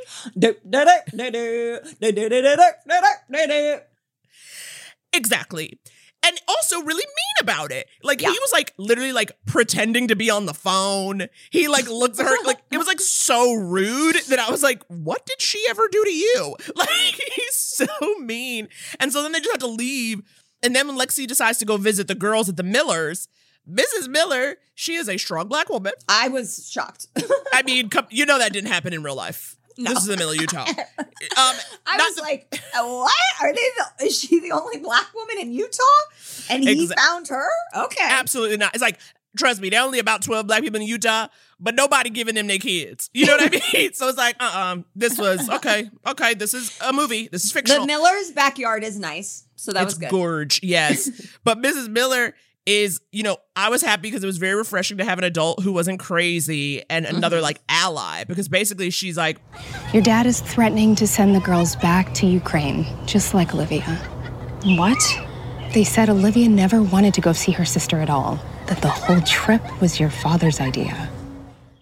[5.13, 5.79] Exactly.
[6.24, 7.88] And also really mean about it.
[8.03, 11.28] Like he was like literally like pretending to be on the phone.
[11.49, 14.84] He like looks at her like it was like so rude that I was like,
[14.88, 16.55] what did she ever do to you?
[16.76, 16.89] Like
[17.36, 17.88] he's so
[18.19, 18.67] mean.
[18.99, 20.22] And so then they just have to leave.
[20.63, 23.28] And then when Lexi decides to go visit the girls at the Millers,
[23.69, 24.07] Mrs.
[24.07, 25.93] Miller, she is a strong black woman.
[26.07, 27.07] I was shocked.
[27.53, 29.57] I mean, you know that didn't happen in real life.
[29.78, 30.65] This is the middle of Utah.
[30.67, 31.55] Um,
[31.86, 33.11] I was like, what?
[33.41, 33.69] Are they?
[33.99, 35.78] The, is she the only black woman in Utah?
[36.49, 37.47] And he Exa- found her.
[37.76, 38.03] Okay.
[38.03, 38.74] Absolutely not.
[38.74, 38.99] It's like,
[39.38, 41.28] trust me, there are only about 12 black people in Utah,
[41.59, 43.09] but nobody giving them their kids.
[43.13, 43.93] You know what I mean?
[43.93, 47.28] so it's like, uh uh this was, okay, okay, this is a movie.
[47.32, 47.82] This is fictional.
[47.82, 50.09] The Miller's backyard is nice, so that it's was good.
[50.09, 51.09] gorge, yes.
[51.43, 51.88] but Mrs.
[51.89, 52.34] Miller
[52.66, 55.64] is, you know, I was happy because it was very refreshing to have an adult
[55.64, 57.43] who wasn't crazy and another Mm-hmm.
[57.43, 59.39] like ally because basically she's like,
[59.93, 63.82] Your dad is threatening to send the girls back to Ukraine, just like Olivia.
[64.64, 65.01] What?
[65.74, 69.22] They said Olivia never wanted to go see her sister at all, that the whole
[69.22, 71.09] trip was your father's idea.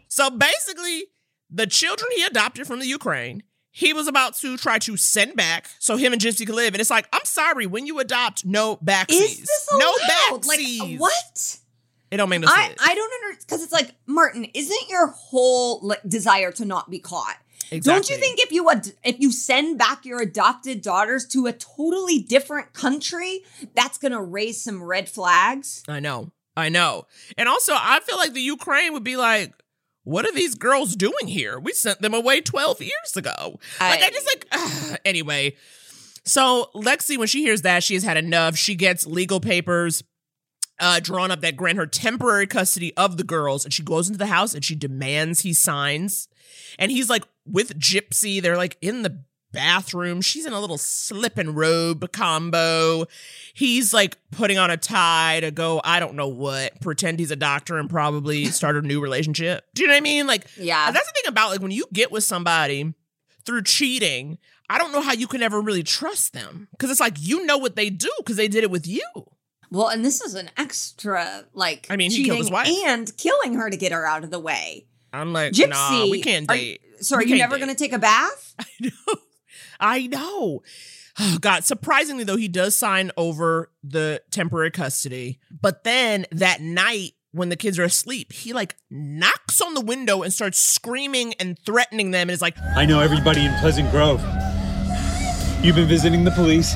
[0.07, 1.05] So basically,
[1.49, 5.67] the children he adopted from the Ukraine, he was about to try to send back
[5.79, 6.73] so him and Gypsy could live.
[6.73, 9.21] And it's like, I'm sorry, when you adopt, no backsies.
[9.21, 10.79] Is this no backsies.
[10.91, 11.57] Like what?
[12.11, 12.79] It don't make no I, sense.
[12.81, 16.99] I don't understand because it's like Martin, isn't your whole like, desire to not be
[16.99, 17.37] caught?
[17.81, 21.53] Don't you think if you ad- if you send back your adopted daughters to a
[21.53, 23.43] totally different country,
[23.75, 25.83] that's gonna raise some red flags?
[25.87, 26.31] I know.
[26.57, 27.05] I know.
[27.37, 29.53] And also, I feel like the Ukraine would be like,
[30.03, 31.59] what are these girls doing here?
[31.59, 33.59] We sent them away 12 years ago.
[33.79, 34.99] like, I just like, ugh.
[35.05, 35.55] anyway.
[36.25, 38.55] So, Lexi, when she hears that, she has had enough.
[38.55, 40.03] She gets legal papers
[40.79, 43.65] uh, drawn up that grant her temporary custody of the girls.
[43.65, 46.27] And she goes into the house and she demands he signs.
[46.77, 48.41] And he's like with Gypsy.
[48.41, 50.21] They're like in the bathroom.
[50.21, 53.05] She's in a little slip and robe combo.
[53.53, 57.35] He's like putting on a tie to go, I don't know what, pretend he's a
[57.35, 59.65] doctor and probably start a new relationship.
[59.73, 60.27] Do you know what I mean?
[60.27, 60.91] Like, Yeah.
[60.91, 62.93] that's the thing about like when you get with somebody
[63.45, 64.37] through cheating,
[64.69, 67.57] I don't know how you can ever really trust them because it's like you know
[67.57, 69.03] what they do because they did it with you.
[69.71, 72.67] Well, and this is an extra like I mean, he killed his wife.
[72.85, 74.85] and killing her to get her out of the way.
[75.11, 76.81] I'm like, Gypsy, nah, we can't are date.
[76.83, 78.53] you- so are you never gonna take a bath?
[78.59, 79.15] I know.
[79.81, 85.39] Oh God, surprisingly though, he does sign over the temporary custody.
[85.51, 90.23] But then that night when the kids are asleep, he like knocks on the window
[90.23, 94.21] and starts screaming and threatening them and is like, I know everybody in Pleasant Grove.
[95.61, 96.75] You've been visiting the police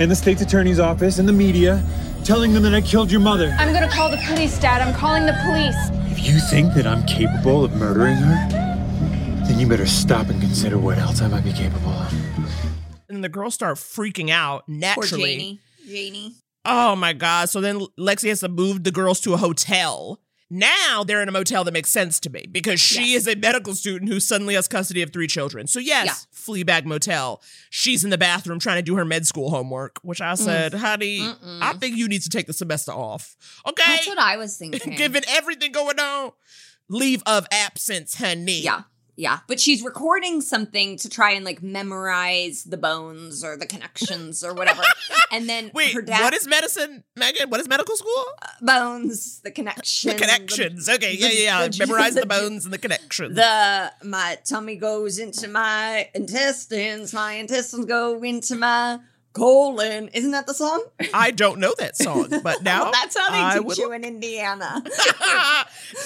[0.00, 1.82] and the state's attorney's office and the media,
[2.24, 3.54] telling them that I killed your mother.
[3.58, 4.82] I'm gonna call the police, Dad.
[4.82, 5.76] I'm calling the police.
[6.10, 8.73] If you think that I'm capable of murdering her,
[9.46, 12.14] then you better stop and consider what else I might be capable of.
[13.08, 14.94] and the girls start freaking out naturally.
[14.94, 15.36] Poor naturally.
[15.36, 15.60] Janie.
[15.86, 16.34] Janie.
[16.64, 17.50] Oh my God.
[17.50, 20.20] So then Lexi has to move the girls to a hotel.
[20.50, 23.74] Now they're in a motel that makes sense to me because she is a medical
[23.74, 25.66] student who suddenly has custody of three children.
[25.66, 27.42] So, yes, Fleabag Motel.
[27.70, 30.38] She's in the bathroom trying to do her med school homework, which I mm.
[30.38, 31.28] said, honey,
[31.60, 33.36] I think you need to take the semester off.
[33.66, 33.82] Okay.
[33.86, 34.94] That's what I was thinking.
[34.94, 36.32] Given everything going on,
[36.88, 38.60] leave of absence, honey.
[38.60, 38.82] Yeah.
[39.16, 39.38] Yeah.
[39.46, 44.54] But she's recording something to try and like memorize the bones or the connections or
[44.54, 44.82] whatever.
[45.32, 47.48] and then Wait, her dad what is medicine, Megan?
[47.50, 48.24] What is medical school?
[48.42, 50.10] Uh, bones, the connection.
[50.12, 50.88] The connections.
[50.88, 51.68] okay, yeah, yeah, yeah.
[51.68, 53.36] the- Memorize the the- bones and the connections.
[53.36, 58.98] The my tummy goes into my intestines, my intestines go into my
[59.32, 60.08] colon.
[60.08, 60.84] Isn't that the song?
[61.12, 63.92] I don't know that song, but now Well, that's how they I teach would- you
[63.92, 64.82] in Indiana.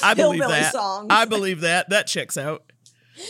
[0.03, 0.73] I believe that.
[0.73, 1.07] songs.
[1.11, 1.89] I believe that.
[1.91, 2.65] That checks out.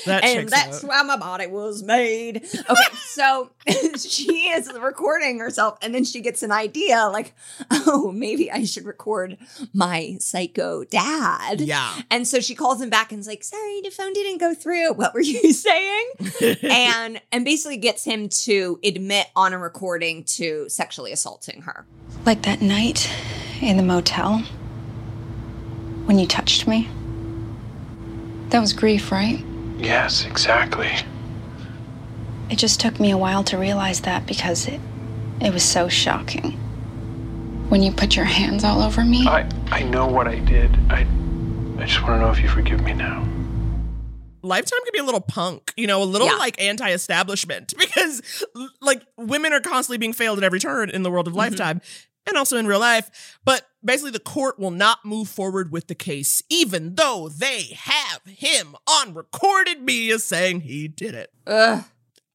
[0.06, 0.88] That and that's out.
[0.88, 2.36] why my body was made.
[2.36, 3.50] Okay, so
[3.96, 7.34] she is recording herself, and then she gets an idea like,
[7.70, 9.38] oh, maybe I should record
[9.72, 11.60] my psycho dad.
[11.60, 12.02] Yeah.
[12.10, 14.92] And so she calls him back and is like, sorry, the phone didn't go through.
[14.94, 16.10] What were you saying?
[16.62, 21.86] and and basically gets him to admit on a recording to sexually assaulting her.
[22.24, 23.10] Like that night
[23.60, 24.42] in the motel
[26.06, 26.88] when you touched me.
[28.48, 29.44] That was grief, right?
[29.78, 30.90] Yes, exactly.
[32.50, 34.80] It just took me a while to realize that because it
[35.40, 36.52] it was so shocking.
[37.68, 39.26] When you put your hands all over me.
[39.28, 40.76] I, I know what I did.
[40.88, 41.06] I,
[41.78, 43.26] I just want to know if you forgive me now.
[44.42, 46.36] Lifetime can be a little punk, you know, a little Yeah.
[46.36, 48.44] like anti-establishment because
[48.80, 51.38] like women are constantly being failed at every turn in the world of Mm-hmm.
[51.40, 51.80] Lifetime
[52.28, 53.38] and also in real life.
[53.44, 58.20] But basically the court will not move forward with the case even though they have
[58.26, 61.30] him on recorded media saying he did it.
[61.46, 61.84] Ugh.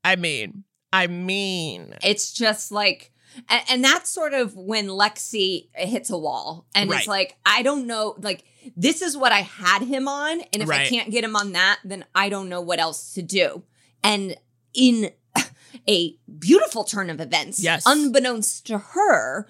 [0.03, 3.11] I mean, I mean, It's just like,
[3.49, 6.99] and, that's sort of when Lexi hits a wall, and Right.
[6.99, 8.43] it's like, I don't know, like
[8.77, 11.79] this is what I had him on, and if I can't get him on that,
[11.83, 13.63] then I don't know what else to do.
[14.03, 14.35] And
[14.73, 15.11] in
[15.87, 17.83] a beautiful turn of events, Yes.
[17.85, 19.47] unbeknownst to her,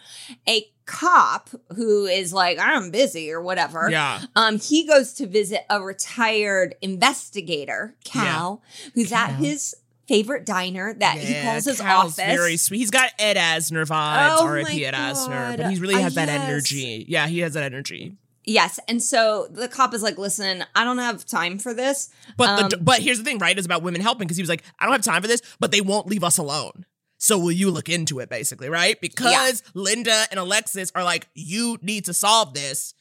[0.47, 3.87] a cop who is like, I'm busy or whatever.
[3.89, 4.21] Yeah.
[4.35, 8.61] Um, he goes to visit a retired investigator, Cal,
[8.93, 9.75] who's at his
[10.07, 12.35] favorite diner that he calls his Cal's office.
[12.35, 12.79] Very sweet.
[12.79, 14.85] He's got Ed Asner vibes, Oh R.I.P.
[14.85, 15.57] Ed Asner, God.
[15.57, 16.43] but he really Uh, has that yes.
[16.43, 17.05] energy.
[17.07, 18.17] Yeah, he has that energy.
[18.45, 22.69] Yes, and so the cop is like, "Listen, I don't have time for this." But
[22.69, 23.57] the, Um, but here's the thing, right?
[23.57, 25.71] Is about women helping because he was like, I don't have time for this, but
[25.71, 26.85] they won't leave us alone.
[27.17, 28.99] So will you look into it, basically, right?
[28.99, 32.93] Because Linda and Alexis are like, you need to solve this.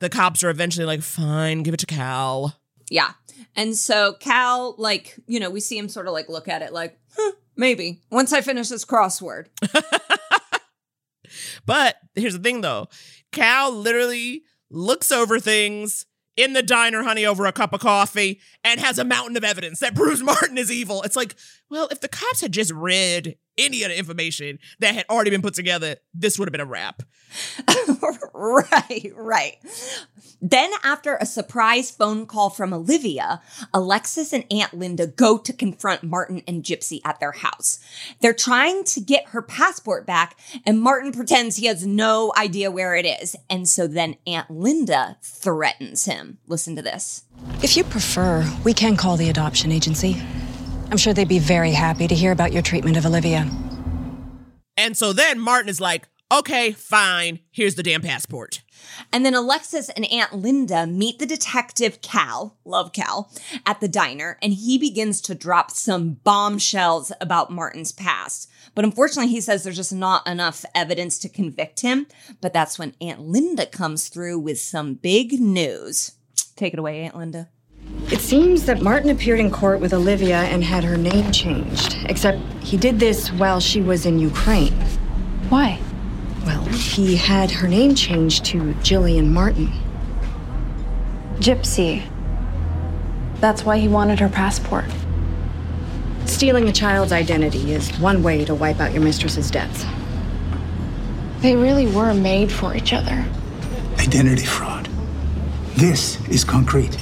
[0.00, 2.58] The cops are eventually like, fine, give it to Cal.
[2.90, 3.12] yeah,
[3.54, 6.72] and so Cal, like, you know, we see him sort of like look at it,
[6.72, 9.46] like, huh, maybe once I finish this crossword.
[11.66, 12.88] But here's the thing, though.
[13.32, 16.06] Cal literally looks over things
[16.36, 19.80] in the diner, honey, over a cup of coffee, and has a mountain of evidence
[19.80, 21.02] that proves Martin is evil.
[21.02, 21.34] It's like,
[21.70, 25.42] well, if the cops had just read any of the information that had already been
[25.42, 27.02] put together, this would have been a wrap.
[28.32, 29.56] right, right.
[30.40, 33.42] Then, after a surprise phone call from Olivia,
[33.74, 37.80] Alexis and Aunt Linda go to confront Martin and Gypsy at their house.
[38.20, 42.94] They're trying to get her passport back, and Martin pretends he has no idea where
[42.94, 43.34] it is.
[43.50, 46.38] And so then Aunt Linda threatens him.
[46.46, 47.24] Listen to this.
[47.62, 50.22] If you prefer, we can call the adoption agency.
[50.90, 53.46] I'm sure they'd be very happy to hear about your treatment of Olivia.
[54.76, 58.62] And so then Martin is like, okay, fine, here's the damn passport.
[59.12, 63.30] And then Alexis and Aunt Linda meet the detective Cal, love Cal,
[63.66, 68.50] at the diner, and he begins to drop some bombshells about Martin's past.
[68.74, 72.06] But unfortunately, he says there's just not enough evidence to convict him.
[72.40, 76.12] But that's when Aunt Linda comes through with some big news.
[76.56, 77.50] Take it away, Aunt Linda.
[78.10, 82.38] It seems that Martin appeared in court with Olivia and had her name changed, except
[82.62, 84.72] he did this while she was in Ukraine.
[85.50, 85.78] Why?
[86.46, 89.70] Well, he had her name changed to Jillian Martin.
[91.36, 92.02] Gypsy.
[93.40, 94.86] That's why he wanted her passport.
[96.24, 99.84] Stealing a child's identity is one way to wipe out your mistress's debts.
[101.40, 103.24] They really were made for each other.
[103.98, 104.88] Identity fraud.
[105.76, 106.96] This is concrete.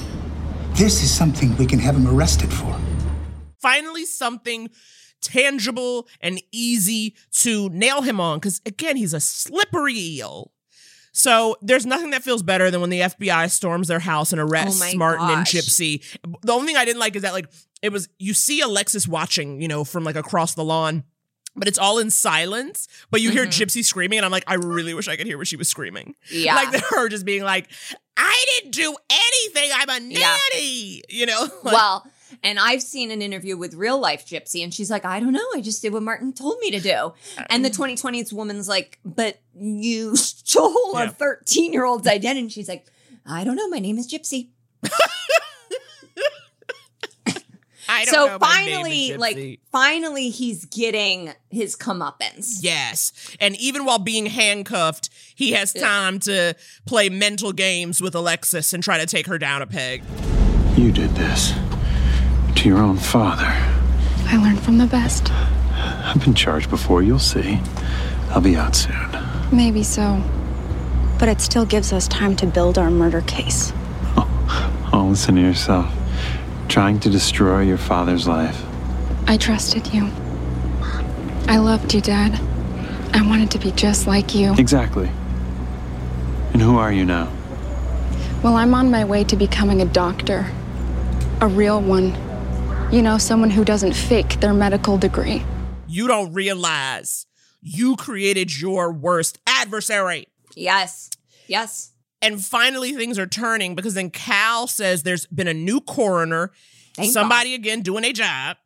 [0.77, 2.79] This is something we can have him arrested for.
[3.63, 4.69] Finally, something
[5.23, 10.53] tangible and easy to nail him on because, again, he's a slippery eel.
[11.13, 14.83] So there's nothing that feels better than when the FBI storms their house and arrests
[14.83, 15.47] Oh my Martin and.
[15.47, 16.05] Gypsy.
[16.43, 17.51] The only thing I didn't like is that like
[17.81, 21.05] it was you see Alexis watching, you know, from like across the lawn,
[21.57, 22.87] but it's all in silence.
[23.11, 23.51] But you hear Mhm.
[23.67, 26.15] Gypsy screaming, and I'm like, I really wish I could hear what she was screaming.
[26.31, 26.55] Yeah.
[26.55, 27.69] like her just being like,
[28.17, 29.71] I didn't do anything.
[29.75, 30.37] I'm a Yeah.
[30.53, 31.03] nanny.
[31.09, 31.49] You know.
[31.65, 32.07] Like, well,
[32.43, 35.47] and I've seen an interview with real life Gypsy, and she's like, I don't know.
[35.55, 37.13] I just did what Martin told me to do.
[37.51, 41.05] And the 2020s woman's like, but you stole Yeah.
[41.05, 42.41] a 13 year old's identity.
[42.41, 42.87] And she's like,
[43.25, 43.69] I don't know.
[43.69, 44.49] My name is Gypsy.
[47.97, 52.59] I don't so know, my name is finally, like, finally, he's getting his comeuppance.
[52.61, 53.13] Yes.
[53.41, 58.83] And even while being handcuffed, he has time to play mental games with Alexis and
[58.83, 60.03] try to take her down a peg.
[60.77, 61.55] You did this
[62.57, 63.47] to your own father.
[64.29, 65.33] I learned from the best.
[65.33, 67.61] I've been charged before, you'll see.
[68.31, 69.09] I'll be out soon.
[69.53, 70.23] Maybe so.
[71.19, 73.73] But it still gives us time to build our murder case.
[74.93, 75.93] Oh, listen to yourself.
[76.69, 78.63] Trying to destroy your father's life.
[79.27, 80.11] I trusted you.
[81.49, 82.41] I loved you, Dad.
[83.13, 84.55] I wanted to be just like you.
[84.59, 85.11] Exactly.
[86.53, 87.33] And who are you now?
[88.43, 90.47] Well, I'm on my way to becoming a doctor.
[91.41, 92.15] A real one.
[92.93, 95.45] You know, someone who doesn't fake their medical degree.
[95.89, 97.27] You don't realize
[97.61, 100.29] you created your worst adversary.
[100.55, 101.11] Yes.
[101.47, 101.93] Yes.
[102.27, 106.53] And finally, things are turning because then Cal says there's been a new coroner.
[106.97, 108.57] Thank somebody again doing a job.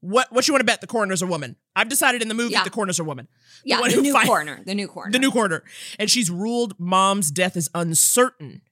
[0.00, 1.56] What what you want to bet the coroner's a woman?
[1.76, 2.64] I've decided in the movie Yeah.
[2.64, 3.28] the coroner's a woman.
[3.64, 4.60] Yeah, the new fin- coroner.
[4.64, 5.12] The new coroner.
[5.12, 5.62] The new coroner.
[5.98, 8.62] And she's ruled mom's death is uncertain.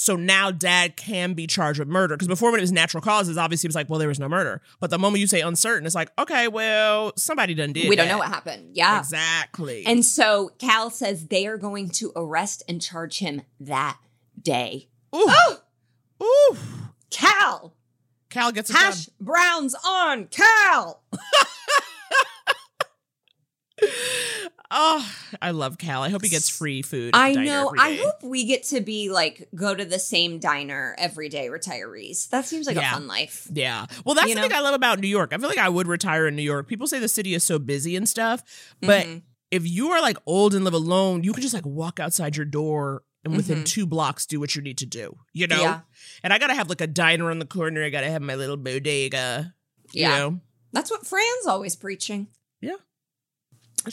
[0.00, 2.14] So now dad can be charged with murder.
[2.14, 4.28] Because before when it was natural causes, obviously it was like, well, there was no
[4.28, 4.62] murder.
[4.78, 7.88] But the moment you say uncertain, it's like, okay, well, somebody done did.
[7.88, 8.12] we don't that.
[8.12, 8.76] know what happened.
[8.76, 9.00] Yeah.
[9.00, 9.84] Exactly.
[9.84, 13.98] And so Cal says they are going to arrest and charge him that
[14.40, 14.86] day.
[15.16, 15.32] Ooh.
[16.22, 16.56] Ooh.
[17.10, 17.74] Cal.
[18.30, 19.14] Cal gets Hash done.
[19.20, 21.02] browns on Cal.
[24.70, 25.10] Oh,
[25.40, 26.02] I love Cal.
[26.02, 27.12] I hope he gets free food.
[27.14, 27.72] I know.
[27.78, 32.28] I hope we get to be like go to the same diner every day, retirees.
[32.28, 32.90] That seems like Yeah.
[32.90, 33.48] a fun life.
[33.50, 33.86] Yeah.
[34.04, 34.48] Well, that's You the know?
[34.48, 35.32] thing I love about New York.
[35.32, 36.68] I feel like I would retire in New York.
[36.68, 38.42] People say the city is so busy and stuff,
[38.82, 39.22] but Mhm.
[39.50, 42.44] if you are like old and live alone, you can just like walk outside your
[42.46, 43.66] door and within Mhm.
[43.66, 45.16] two blocks do what you need to do.
[45.32, 45.62] You know?
[45.62, 45.80] Yeah.
[46.22, 47.82] And I gotta have like a diner on the corner.
[47.84, 49.54] I gotta have my little bodega.
[49.92, 50.10] Yeah.
[50.12, 50.40] You know?
[50.74, 52.28] That's what Fran's always preaching.
[52.60, 52.76] Yeah.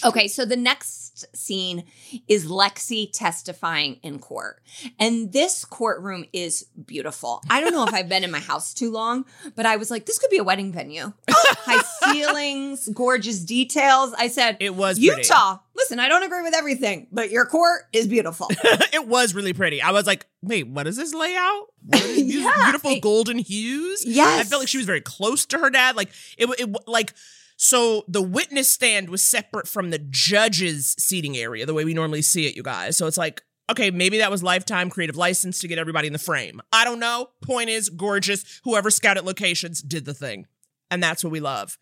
[0.04, 1.86] Okay, so the next scene
[2.28, 4.62] is Lexi testifying in court.
[5.00, 7.42] And this courtroom is beautiful.
[7.50, 9.26] I don't know if I've been in my house too long,
[9.56, 11.14] but I was like, this could be a wedding venue.
[11.30, 14.14] High ceilings, gorgeous details.
[14.18, 15.22] I said, It was pretty.
[15.22, 15.60] Utah.
[15.76, 18.48] Listen, I don't agree with everything, but your court is beautiful.
[18.94, 19.82] it was really pretty.
[19.82, 21.68] I was like, wait, what is this layout?
[21.86, 24.04] What these beautiful golden hues?
[24.06, 24.42] Yes.
[24.42, 25.96] I felt like she was very close to her dad.
[25.96, 27.14] Like it, it like
[27.58, 32.22] so the witness stand was separate from the judge's seating area, the way we normally
[32.22, 32.98] see it, you guys.
[32.98, 36.20] So it's like, okay, maybe that was lifetime creative license to get everybody in the
[36.20, 36.62] frame.
[36.72, 37.30] I don't know.
[37.42, 38.62] Point is, gorgeous.
[38.64, 40.48] Whoever scouted locations did the thing.
[40.92, 41.78] And that's what we love.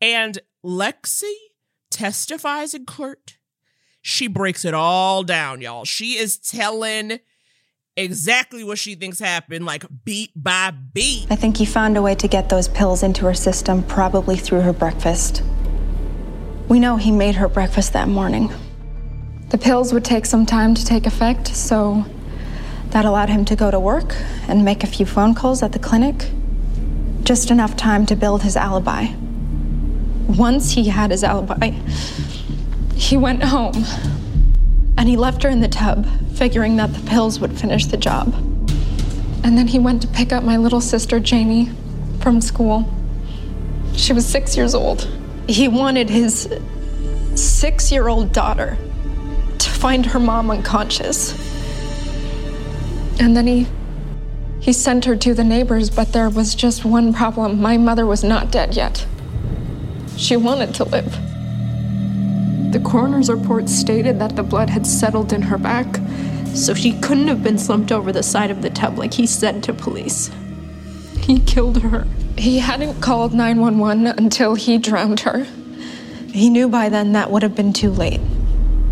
[0.00, 1.32] And Lexi
[1.90, 3.36] testifies in court.
[4.00, 5.84] She breaks it all down, y'all.
[5.84, 7.20] She is telling
[7.96, 11.26] exactly what she thinks happened, like beat by beat.
[11.30, 14.60] I think he found a way to get those pills into her system, probably through
[14.62, 15.42] her breakfast.
[16.68, 18.52] We know he made her breakfast that morning.
[19.50, 22.04] The pills would take some time to take effect, so
[22.92, 24.14] That allowed him to go to work
[24.48, 26.28] and make a few phone calls at the clinic.
[27.24, 29.06] Just enough time to build his alibi.
[30.28, 31.70] Once he had his alibi,
[32.94, 33.86] he went home
[35.02, 38.32] and he left her in the tub, figuring that the pills would finish the job.
[39.42, 41.68] and then he went to pick up my little sister Jamie
[42.20, 42.88] from school.
[43.96, 45.10] She was six years old.
[45.48, 46.48] He wanted his
[47.34, 48.78] six year old daughter
[49.58, 51.32] to find her mom unconscious.
[53.18, 53.66] And then he
[54.60, 57.60] he sent her to the neighbors, but there was just one problem.
[57.60, 59.04] My mother was not dead yet.
[60.16, 61.31] She wanted to live.
[62.72, 66.00] The coroner's report stated that the blood had settled in her back,
[66.54, 69.62] So she couldn't have been slumped over the side of the tub like he said
[69.64, 70.30] to police.
[71.20, 72.06] He killed her.
[72.36, 75.46] He hadn't called 911 until he drowned her.
[76.32, 78.20] He knew by then that would have been too late.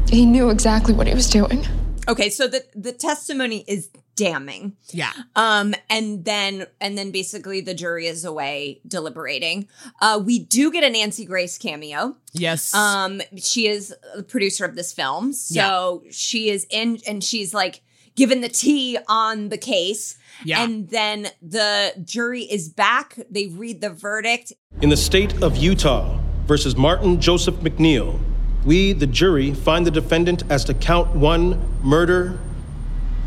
[0.09, 1.67] He knew exactly what he was doing.
[2.09, 3.89] Okay, so the the testimony is
[4.21, 4.77] damning.
[4.91, 5.13] Yeah.
[5.35, 9.67] Um, and then and then basically the jury is away deliberating.
[10.01, 12.17] Uh, we do get a Nancy Grace cameo.
[12.33, 12.75] Yes.
[12.75, 17.81] Um, she is the producer of this film, so she is in, and she's like
[18.15, 20.19] given the tea on the case.
[20.45, 20.63] Yeah.
[20.63, 23.19] And then the jury is back.
[23.31, 24.53] They read the verdict.
[24.83, 28.21] In the state of Utah versus Martin Joseph MacNeill,
[28.67, 32.39] we, the jury, find the defendant as to count one murder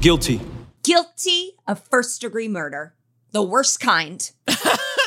[0.02, 0.39] guilty.
[0.84, 2.93] Guilty of first degree murder,
[3.31, 4.29] the worst kind.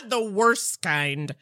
[0.09, 1.35] the worst kind.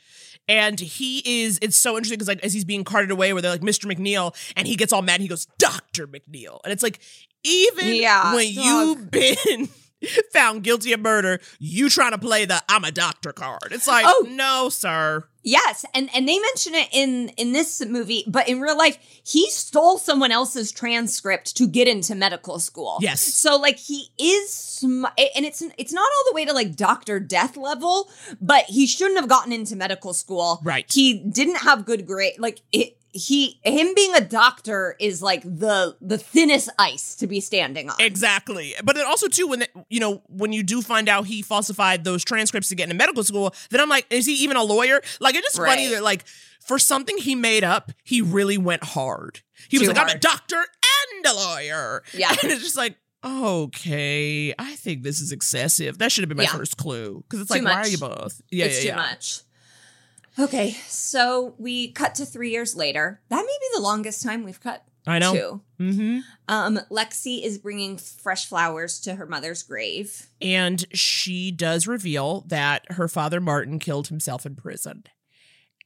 [0.46, 3.50] And he is, it's so interesting because like as he's being carted away where they're
[3.52, 3.86] like, Mr.
[3.90, 6.06] MacNeill, and he gets all mad and he goes, Dr.
[6.06, 6.60] MacNeill.
[6.64, 6.98] And it's like,
[7.44, 8.64] even Yeah, when dog.
[8.64, 9.68] you've been
[10.32, 13.68] found guilty of murder, you trying to play the I'm a doctor card.
[13.72, 14.26] It's like, Oh.
[14.28, 15.24] no, sir.
[15.46, 18.96] Yes, and and they mention it in in this movie, but in real life,
[19.26, 22.96] he stole someone else's transcript to get into medical school.
[23.02, 23.20] Yes.
[23.22, 27.20] so like he is, sm- and it's it's not all the way to like Doctor
[27.20, 28.08] Death level,
[28.40, 30.60] but he shouldn't have gotten into medical school.
[30.64, 30.90] Right.
[30.90, 32.38] He didn't have good grade.
[32.38, 37.40] Like it, he him being a doctor is like the the thinnest ice to be
[37.40, 37.96] standing on.
[38.00, 38.74] Exactly.
[38.82, 42.02] But then also too when the, you know when you do find out he falsified
[42.02, 45.00] those transcripts to get into medical school, then I'm like, is he even a lawyer?
[45.20, 46.24] Like it's just funny that like
[46.60, 49.40] for something he made up, he really went hard.
[49.68, 52.02] He was Too like, I'm a doctor and a lawyer.
[52.12, 52.34] Yeah.
[52.42, 55.98] And it's just like, okay, I think this is excessive.
[55.98, 56.56] That should have been my Yeah.
[56.56, 57.22] first clue.
[57.22, 58.40] Because it's Too like, why are you both?
[58.50, 58.96] Yeah, it's yeah, too yeah.
[58.96, 59.40] much.
[60.38, 63.20] Okay, so we cut to three years later.
[63.28, 64.84] That may be the longest time we've cut.
[65.06, 65.34] I know.
[65.34, 65.60] To.
[65.80, 66.18] Mm-hmm.
[66.48, 70.28] Um, Lexi is bringing fresh flowers to her mother's grave.
[70.40, 75.04] And she does reveal that her father, Martin, killed himself in prison.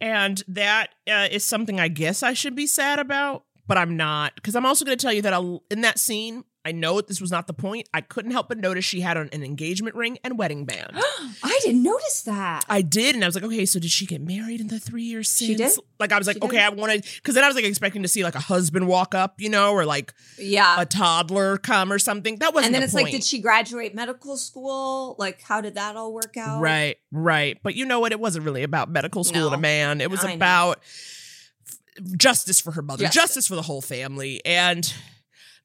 [0.01, 4.37] And that uh, is something I guess I should be sad about, but I'm not.
[4.37, 7.21] Because I'm also going to tell you that I'll, in that scene, I know this
[7.21, 7.89] was not the point.
[7.95, 10.91] I couldn't help but notice she had on an engagement ring and wedding band.
[11.43, 12.65] I didn't notice that.
[12.69, 15.05] I did, and I was like, okay, so did she get married in the three
[15.05, 15.49] years since?
[15.49, 15.73] She did.
[15.99, 16.65] Like, I was like, She okay, did.
[16.65, 19.41] I wanted because then I was like expecting to see like a husband walk up,
[19.41, 20.81] you know, or like Yeah.
[20.81, 22.37] a toddler come or something.
[22.37, 22.67] That wasn't.
[22.67, 23.05] and then the it's point.
[23.07, 25.17] like, did she graduate medical school?
[25.19, 26.61] Like, how did that all work out?
[26.61, 27.59] Right, right.
[27.63, 28.13] But you know what?
[28.13, 30.01] It wasn't really about medical school and a man.
[30.03, 33.23] It was I about f- justice for her mother, Justice.
[33.23, 33.47] justice.
[33.49, 34.45] for the whole family.
[34.45, 34.93] And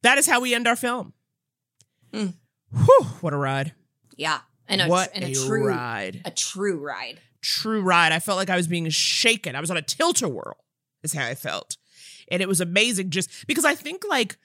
[0.04, 1.14] that is how we end our film.
[2.14, 2.36] Mm.
[2.72, 3.74] Whew, what a ride.
[4.16, 4.40] Yeah.
[4.68, 6.22] And a, What and a, a true ride.
[6.26, 7.20] A true ride.
[7.42, 8.12] True ride.
[8.12, 9.56] I felt like I was being shaken.
[9.56, 10.58] I was on a tilt-a-whirl,
[11.04, 11.78] is how I felt.
[12.32, 14.38] And it was amazing just because I think like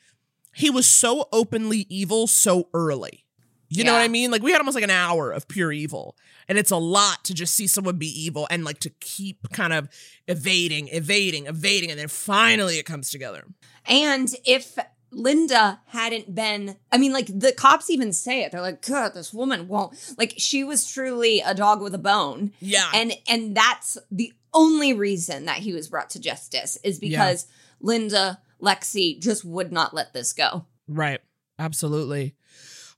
[0.54, 3.24] he was so openly evil so early.
[3.70, 4.30] You know what I mean?
[4.30, 6.16] Like we had almost like an hour of pure evil.
[6.48, 9.74] And it's a lot to just see someone be evil and like to keep kind
[9.74, 9.90] of
[10.26, 13.44] evading, evading, evading, and then finally it comes together.
[13.84, 14.78] And if
[15.10, 18.52] Linda hadn't been, I mean, like the cops even say it.
[18.52, 19.94] They're like, God, this woman won't.
[20.18, 22.52] Like she was truly a dog with a bone.
[22.60, 22.90] Yeah.
[22.94, 27.10] And and that's the only reason that he was brought to justice is Yeah.
[27.10, 27.46] because
[27.80, 30.66] Linda Lexi just would not let this go.
[30.86, 31.20] Right.
[31.58, 32.34] Absolutely.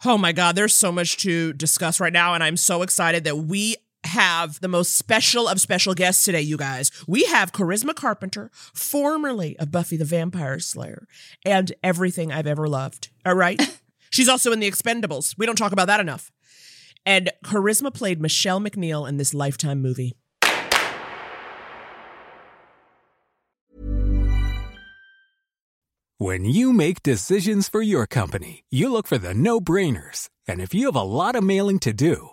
[0.04, 2.34] Oh my God, there's so much to discuss right now.
[2.34, 3.76] And I'm so excited that we
[4.10, 6.90] have the most special of special guests today, you guys.
[7.06, 11.06] We have Charisma Carpenter, formerly of Buffy the Vampire Slayer,
[11.44, 13.08] and everything I've ever loved.
[13.24, 13.60] All right.
[14.10, 15.36] She's also in The Expendables.
[15.38, 16.30] We don't talk about that enough.
[17.06, 20.14] And Charisma played Michelle MacNeill in this Lifetime movie.
[26.18, 30.28] When you make decisions for your company, you look for the no brainers.
[30.46, 32.32] And if you have a lot of mailing to do,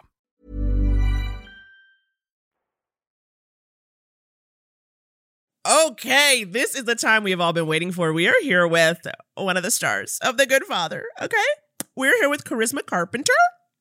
[5.67, 8.11] Okay, this is the time we have all been waiting for.
[8.11, 9.05] We are here with
[9.35, 11.05] one of the stars of The Good Father.
[11.21, 11.37] Okay,
[11.95, 13.31] we're here with Charisma Carpenter,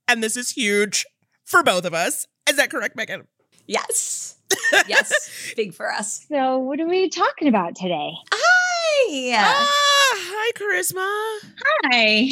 [0.07, 1.07] and this is huge
[1.43, 2.27] for both of us.
[2.47, 3.29] Is that correct, Megan?
[3.67, 4.37] Yes.
[4.89, 5.31] yes.
[5.57, 6.27] Big for us.
[6.29, 8.13] So, what are we talking about today?
[8.31, 9.37] Hi.
[9.39, 11.53] Ah, hi, Charisma.
[11.65, 12.31] Hi.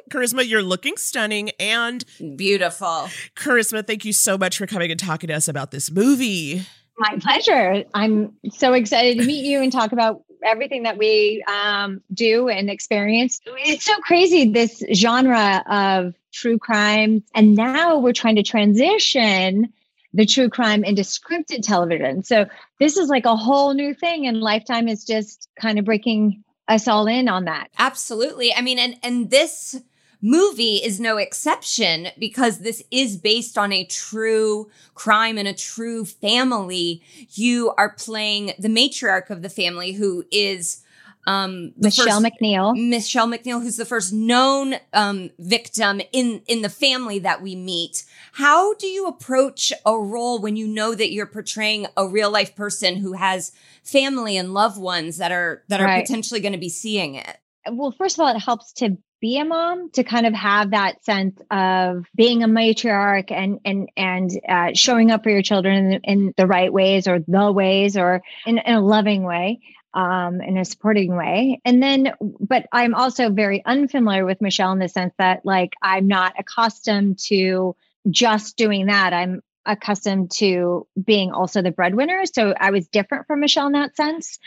[0.10, 2.04] Charisma, you're looking stunning and
[2.36, 3.08] beautiful.
[3.34, 6.66] Charisma, thank you so much for coming and talking to us about this movie.
[7.00, 7.84] My pleasure.
[7.94, 12.68] I'm so excited to meet you and talk about everything that we um, do and
[12.68, 13.40] experience.
[13.46, 17.24] It's so crazy, this genre of true crime.
[17.34, 19.72] And now we're trying to transition
[20.12, 22.22] the true crime into scripted television.
[22.22, 22.44] So
[22.78, 26.86] this is like a whole new thing, and Lifetime is just kind of breaking us
[26.86, 27.68] all in on that.
[27.78, 28.52] Absolutely.
[28.54, 29.80] I mean, and and this
[30.22, 36.04] movie is no exception because this is based on a true crime and a true
[36.04, 37.02] family.
[37.32, 40.82] You are playing the matriarch of the family who is
[41.26, 42.88] um Michelle first- MacNeill.
[42.88, 48.04] Michelle MacNeill, who's the first known um, victim in in the family that we meet.
[48.32, 52.56] How do you approach a role when you know that you're portraying a real life
[52.56, 53.52] person who has
[53.84, 56.06] family and loved ones that are that are Right.
[56.06, 57.36] potentially going to be seeing it?
[57.70, 61.04] well first of all it helps to be a mom to kind of have that
[61.04, 66.00] sense of being a matriarch and and and uh, showing up for your children in,
[66.04, 69.60] in, the right ways or the ways or in, in a loving way
[69.94, 71.60] um, in a supporting way.
[71.64, 76.06] And then, but I'm also very unfamiliar with Michelle in the sense that, like, I'm
[76.06, 77.76] not accustomed to
[78.08, 79.12] just doing that.
[79.12, 82.24] I'm accustomed to being also the breadwinner.
[82.26, 84.38] So I was different from Michelle in that sense.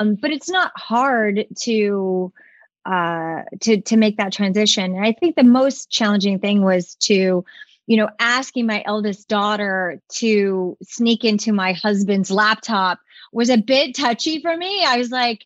[0.00, 2.32] Um, but it's not hard to
[2.90, 4.96] uh to to make that transition.
[4.96, 7.44] And i think the most challenging thing was to
[7.86, 12.98] you know asking my eldest daughter to sneak into my husband's laptop
[13.32, 14.84] was a bit touchy for me.
[14.84, 15.44] I was like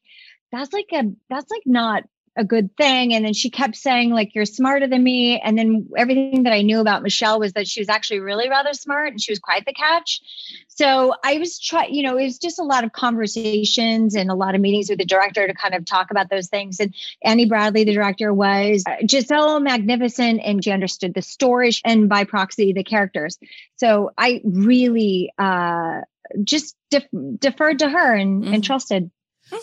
[0.53, 2.05] that's like a that's like not
[2.37, 3.15] a good thing.
[3.15, 5.41] And then she kept saying, like, you're smarter than me.
[5.41, 8.73] And then everything that I knew about Michelle was that she was actually really rather
[8.73, 10.21] smart and she was quite the catch.
[10.69, 14.35] So I was trying, you know, it was just a lot of conversations and a
[14.35, 16.81] lot of meetings with the director to kind of talk about those things.
[16.81, 21.71] And Annie Bradley, the director, was uh, just so magnificent and she understood the story
[21.85, 23.39] and by proxy the characters.
[23.77, 26.01] So I really uh,
[26.43, 27.07] just def-
[27.39, 28.55] deferred to her and, mm-hmm.
[28.55, 29.11] and trusted.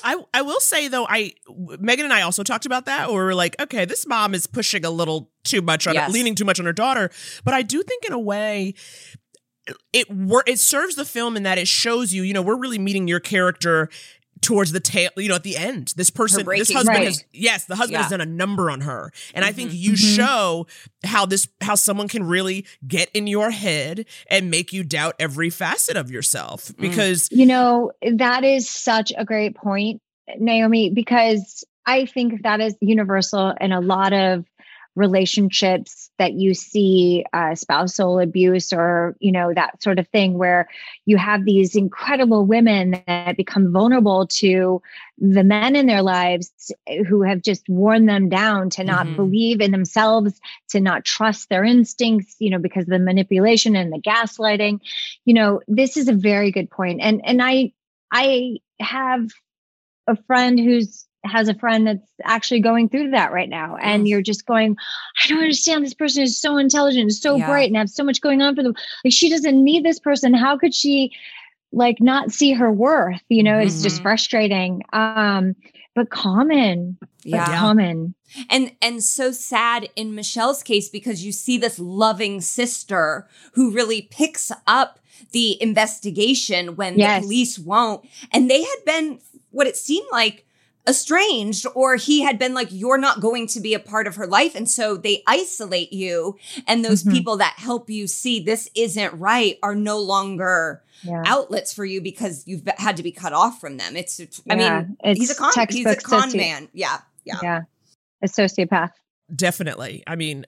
[0.04, 1.34] I I will say though, I
[1.80, 4.86] Megan and I also talked about that, where we're like, okay, this mom is pushing
[4.86, 6.12] a little too much on, yes.
[6.12, 7.10] leaning too much on her daughter.
[7.44, 8.76] But I do think in a way,
[9.94, 12.80] it wor- it serves the film in that it shows you, you know, we're really
[12.80, 13.90] meeting your character
[14.42, 15.94] towards the tail, you know, at the end.
[15.96, 17.06] This person, this husband right.
[17.06, 18.02] has, yes, the husband yeah.
[18.02, 19.12] has done a number on her.
[19.34, 19.50] And mm-hmm.
[19.50, 19.78] I think mm-hmm.
[19.78, 20.16] you mm-hmm.
[20.16, 20.68] show
[21.04, 25.50] how this, how someone can really get in your head and make you doubt every
[25.50, 26.78] facet of yourself mm.
[26.78, 27.28] because.
[27.32, 30.02] You know, that is such a great point,
[30.38, 34.46] Naomi, because I think that is universal in a lot of
[34.96, 40.68] relationships that you see uh, spousal abuse or you know that sort of thing where
[41.06, 44.82] you have these incredible women that become vulnerable to
[45.18, 46.74] the men in their lives
[47.08, 49.16] who have just worn them down to not mm-hmm.
[49.16, 53.94] believe in themselves to not trust their instincts you know because of the manipulation and
[53.94, 54.82] the gaslighting
[55.24, 57.72] you know this is a very good point and and i
[58.12, 59.30] i have
[60.08, 63.76] a friend who's has a friend that's actually going through that right now.
[63.78, 64.76] And you're just going
[65.24, 65.86] i don't understand.
[65.86, 67.48] This person is so intelligent so yeah.
[67.48, 68.76] bright and have so much going on for them.
[69.04, 70.34] Like she doesn't need this person.
[70.34, 71.12] How could she
[71.72, 73.22] like not see her worth?
[73.30, 73.68] You know mm-hmm.
[73.68, 74.04] it's just mm-hmm.
[74.04, 74.84] frustrating.
[74.94, 75.56] Um
[75.94, 77.46] but common yeah.
[77.46, 78.16] but common.
[78.50, 84.04] And and so sad in michelle's case because you see this loving sister who really
[84.04, 85.00] picks up
[85.32, 87.22] the investigation when yes.
[87.22, 88.06] the police won't.
[88.32, 89.20] And they had been
[89.52, 90.46] what it seemed like
[90.88, 94.26] estranged or he had been like you're not going to be a part of her
[94.26, 94.56] life.
[94.56, 96.38] And so they isolate you
[96.68, 97.14] and those mm-hmm.
[97.14, 101.24] people that help you see this isn't right are no longer yeah.
[101.26, 103.96] outlets for you because you've had to be cut off from them.
[103.96, 106.68] It's, it's yeah, i mean it's he's a con he's a con soci- man.
[106.74, 107.40] Yeah yeah.
[107.44, 107.62] yeah
[108.24, 108.92] a sociopath.
[109.36, 110.04] Definitely.
[110.08, 110.46] I mean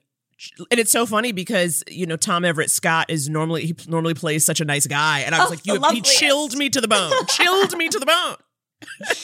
[0.70, 4.44] and it's so funny because you know Tom Everett Scott is normally he normally plays
[4.44, 6.88] such a nice guy, and I was oh, like, you, he chilled me to the
[6.88, 8.36] bone, chilled me to the bone.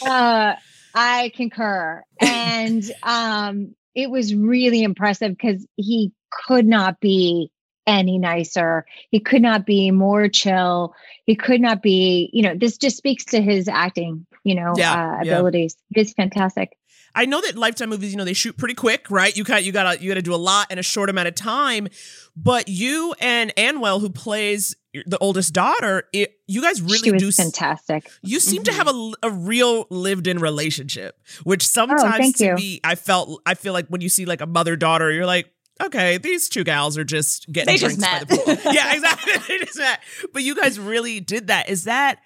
[0.09, 0.55] uh,
[0.95, 2.03] I concur.
[2.21, 6.13] And um, it was really impressive because he
[6.47, 7.51] could not be
[7.87, 8.85] any nicer.
[9.11, 10.95] He could not be more chill.
[11.27, 15.19] He could not be, you know, this just speaks to his acting, you know, yeah,
[15.19, 15.77] uh, abilities.
[15.91, 16.03] Yeah.
[16.03, 16.77] It's fantastic.
[17.15, 19.37] I know that Lifetime movies, you know, they shoot pretty quick, right?
[19.37, 21.29] You got you got to you got to do a lot in a short amount
[21.29, 21.89] of time.
[22.37, 24.77] But you and Anwen, who plays
[25.07, 28.11] the oldest daughter, it, you guys really do fantastic.
[28.23, 28.65] You seem mm-hmm.
[28.65, 32.55] to have a, a real lived-in relationship, which oh, sometimes oh, to you.
[32.55, 35.51] me, I felt I feel like when you see like a mother daughter, you're like,
[35.81, 38.73] okay, these two gals are just getting they drinks just by the pool.
[38.73, 39.33] yeah, exactly.
[39.49, 40.01] they just met.
[40.33, 41.69] But you guys really did that.
[41.69, 42.21] Is that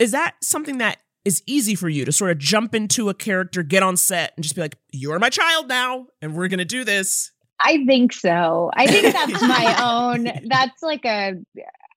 [0.00, 3.62] is that something that is easy for you to sort of jump into a character,
[3.62, 6.84] get on set, and just be like, "You're my child now, and we're gonna do
[6.84, 7.32] this."
[7.62, 8.70] I think so.
[8.74, 9.76] I think that's my
[10.14, 10.24] own.
[10.46, 11.34] That's like a.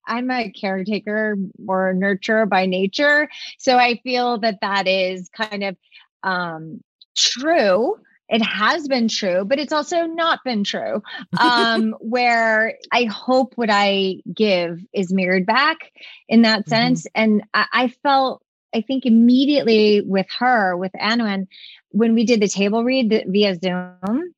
[0.07, 5.77] I'm a caretaker or nurturer by nature, so I feel that that is kind of
[6.23, 6.81] um,
[7.15, 7.97] true
[8.29, 11.01] it has been true, but it's also not been true.
[11.39, 15.91] Um, where I hope what I give is mirrored back
[16.27, 16.69] in that mm-hmm.
[16.69, 17.07] sense.
[17.15, 18.43] And I, I, felt,
[18.73, 21.47] I think immediately with her, with Anwen,
[21.89, 24.33] when we did the table read via Zoom,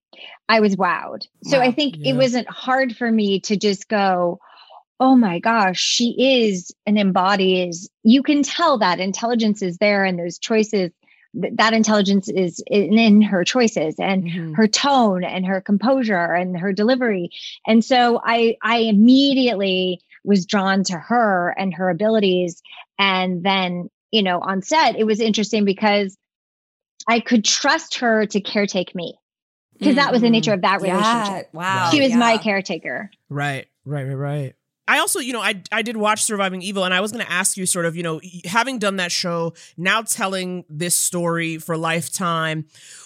[0.47, 1.27] I was wowed.
[1.43, 1.65] So wow.
[1.65, 2.13] I think yeah.
[2.13, 4.39] it wasn't hard for me to just go,
[4.99, 10.19] oh my gosh, she is and embodies, you can tell that intelligence is there and
[10.19, 10.91] those choices
[11.33, 14.53] that intelligence is in, in her choices and mm-hmm.
[14.53, 17.29] her tone and her composure and her delivery
[17.67, 22.63] and so i i immediately was drawn to her and her abilities
[22.97, 26.17] and then you know on set it was interesting because
[27.07, 29.13] i could trust her to caretake me
[29.79, 31.53] because that was the nature of that Yeah, relationship.
[31.53, 33.09] wow, She was my caretaker.
[33.29, 34.55] Right, right, right, right.
[34.89, 37.31] I also, you know, I I did watch Surviving Evil, and I was going to
[37.31, 41.77] ask you, sort of, you know, having done that show, now telling this story for
[41.77, 42.65] Lifetime,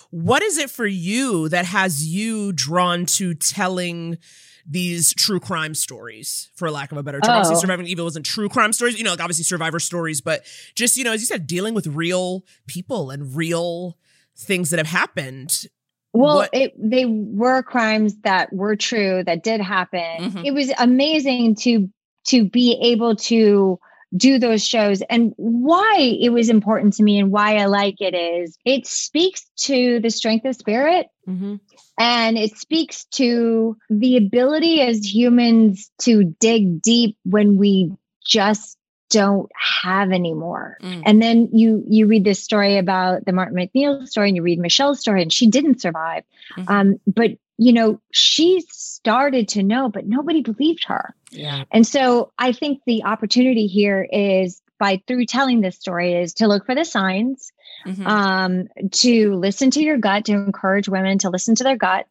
[0.10, 4.18] what is it for you that has you drawn to telling?
[4.66, 7.32] These true crime stories, for lack of a better term.
[7.32, 7.60] Obviously, Oh.
[7.60, 11.04] Surviving Evil isn't true crime stories, you know, like obviously survivor stories, but just, you
[11.04, 13.98] know, as you said, dealing with real people and real
[14.38, 15.66] things that have happened.
[16.14, 20.00] Well, What- it they were crimes that were true that did happen.
[20.20, 20.46] Mm-hmm.
[20.46, 21.90] It was amazing to
[22.28, 23.80] to be able to
[24.16, 25.02] do those shows.
[25.10, 29.44] And why it was important to me and why I like it is it speaks
[29.62, 31.08] to the strength of spirit.
[31.28, 31.56] Mm-hmm.
[31.98, 37.92] And it speaks to the ability as humans to dig deep when we
[38.26, 38.78] just
[39.14, 40.78] don't have anymore.
[40.82, 44.60] And then you you read this story about the Martin MacNeill story and you read
[44.60, 46.24] Michelle's story and she didn't survive.
[46.68, 51.14] Um, but you know, she started to know, but nobody believed her.
[51.30, 51.66] Yeah.
[51.72, 56.48] And so I think the opportunity here is by through telling this story is to
[56.48, 57.52] look for the signs,
[57.86, 58.08] Mm-hmm.
[58.08, 62.08] um, to listen to your gut, to encourage women to listen to their gut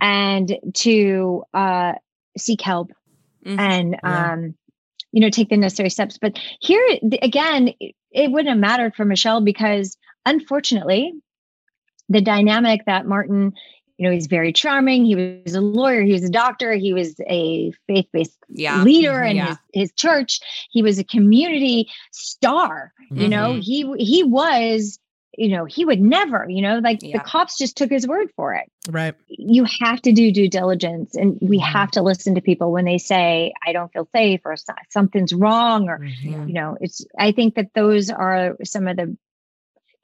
[0.00, 1.92] and to uh,
[2.36, 2.90] seek help
[3.46, 4.32] and Yeah.
[4.32, 4.54] um,
[5.14, 6.18] you know take the necessary steps.
[6.20, 6.84] But here
[7.22, 7.72] again,
[8.10, 9.96] it, wouldn't have mattered for Michelle because
[10.26, 11.12] unfortunately,
[12.08, 13.52] the dynamic that Martin,
[13.96, 15.04] you know, he's very charming.
[15.04, 16.02] He was a lawyer.
[16.02, 16.74] He was a doctor.
[16.74, 18.82] He was a faith-based Yeah.
[18.82, 19.46] leader in Yeah.
[19.46, 20.40] his, his church.
[20.72, 22.92] He was a community star.
[23.10, 23.30] You mm-hmm.
[23.30, 24.98] know, he he was.
[25.36, 26.46] You know, he would never.
[26.48, 27.18] You know, like Yeah.
[27.18, 29.14] the cops just took his word for it Right.
[29.28, 31.72] you have to do due diligence and we Mm-hmm.
[31.72, 34.56] have to listen to people when they say i don't feel safe or
[34.90, 36.48] something's wrong or Mm-hmm.
[36.48, 39.16] you know it's i think that those are some of the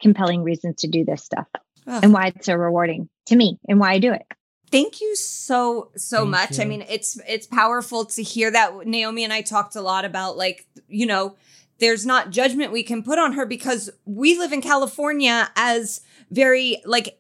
[0.01, 1.47] compelling reasons to do this stuff
[1.87, 2.01] Ugh.
[2.03, 4.23] and why it's so rewarding to me and why i do it
[4.71, 6.61] Thank you so so Thank much.
[6.61, 10.37] I mean, it's it's powerful to hear that Naomi and I talked a lot about
[10.37, 11.35] like, you know,
[11.81, 16.01] there's not judgment we can put on her because we live in California as
[16.31, 17.17] very like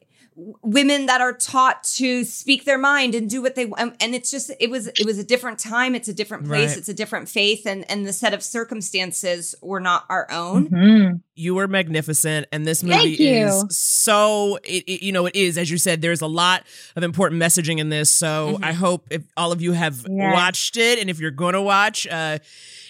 [0.62, 4.31] women that are taught to speak their mind and do what they want and it's
[4.31, 6.78] just it was it was a different time it's a different place Right.
[6.78, 11.16] it's a different faith and and the set of circumstances were not our own Mm-hmm.
[11.35, 14.57] You were magnificent, and this movie is so.
[14.62, 16.03] It, it- you know, it is as you said.
[16.03, 16.65] There's a lot
[16.97, 18.11] of important messaging in this.
[18.11, 20.35] So I hope if all of you have Yes.
[20.35, 22.41] watched it, and if you're going to watch, uh,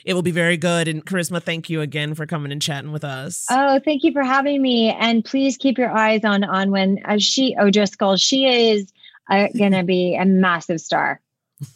[0.05, 0.89] it will be very good.
[0.89, 3.47] And Charisma, thank you again for coming and chatting with us.
[3.51, 7.19] oh thank you for having me and please keep your eyes on on when uh,
[7.19, 8.93] she o'driscoll she is
[9.31, 11.21] uh, gonna be a massive star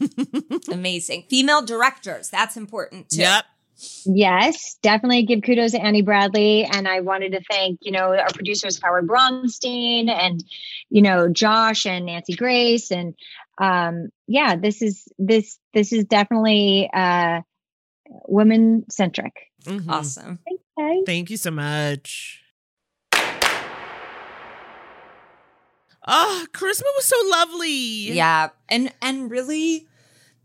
[0.72, 3.44] amazing female directors that's important too Yep.
[4.06, 6.64] Yes, definitely give kudos to Annie Bradley.
[6.64, 10.42] And I wanted to thank, you know, our producers, Howard Braunstein and,
[10.90, 12.92] you know, Josh and Nancy Grace.
[12.92, 13.14] And
[13.58, 17.40] um, yeah, this is this this is definitely uh
[18.08, 19.50] women centric.
[19.64, 19.88] Mhm.
[19.88, 20.38] awesome
[20.78, 21.02] Okay.
[21.06, 22.40] Thank you so much.
[26.06, 28.12] Oh, Charisma was so lovely.
[28.12, 29.86] Yeah, and and really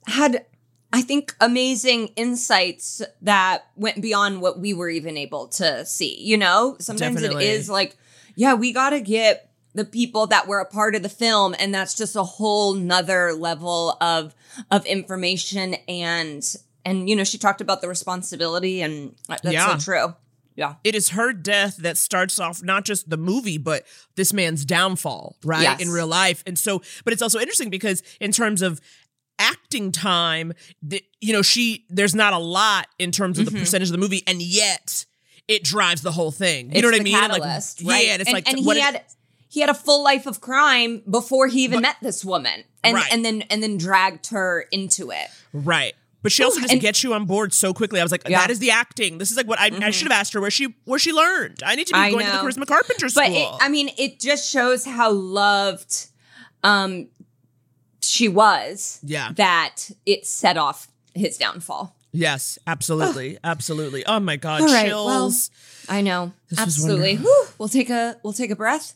[0.07, 0.45] had
[0.93, 6.17] I think amazing insights that went beyond what we were even able to see.
[6.21, 7.45] You know, sometimes Definitely.
[7.45, 7.97] it is like,
[8.35, 11.73] yeah, we got to get the people that were a part of the film, and
[11.75, 14.33] that's just a whole nother level of
[14.71, 16.55] of information and
[16.85, 19.77] and you know she talked about the responsibility and that's Yeah.
[19.77, 20.15] so true.
[20.55, 20.75] Yeah.
[20.83, 23.85] It is her death that starts off not just the movie, but
[24.15, 25.61] this man's downfall, right?
[25.61, 25.79] Yes.
[25.81, 26.43] In real life.
[26.45, 28.81] And so, but it's also interesting because in terms of
[29.37, 30.51] acting time,
[30.83, 33.59] the, you know, she, there's not a lot in terms of the Mhm.
[33.59, 35.05] percentage of the movie, and yet
[35.47, 36.65] it drives the whole thing.
[36.65, 37.13] You It's know what I mean?
[37.15, 38.05] Catalyst, like, right?
[38.07, 39.03] yeah, and it's and, like, and he is- had
[39.51, 43.11] he had a full life of crime before he even met this woman, and Right.
[43.13, 45.27] and then and then dragged her into it.
[45.53, 45.95] Right.
[46.21, 47.99] But she also just and- gets you on board so quickly.
[47.99, 48.39] I was like, Yeah.
[48.41, 49.17] that is the acting.
[49.19, 49.93] This is like what I, I Mhm.
[49.93, 51.61] should have asked her where she where she learned.
[51.65, 52.31] I need to be I going know.
[52.31, 53.23] to the Charisma Carpenter School.
[53.23, 56.07] But it, I mean, it just shows how loved
[56.63, 57.07] um
[58.01, 58.99] she was.
[59.03, 59.31] Yeah.
[59.35, 61.95] That it set off his downfall.
[62.11, 64.05] yes, absolutely, absolutely.
[64.05, 65.51] Oh my god, All right, chills.
[65.87, 66.33] well, I know.
[66.49, 67.15] This Absolutely.
[67.17, 67.45] Whew.
[67.57, 68.93] We'll take a we'll take a breath.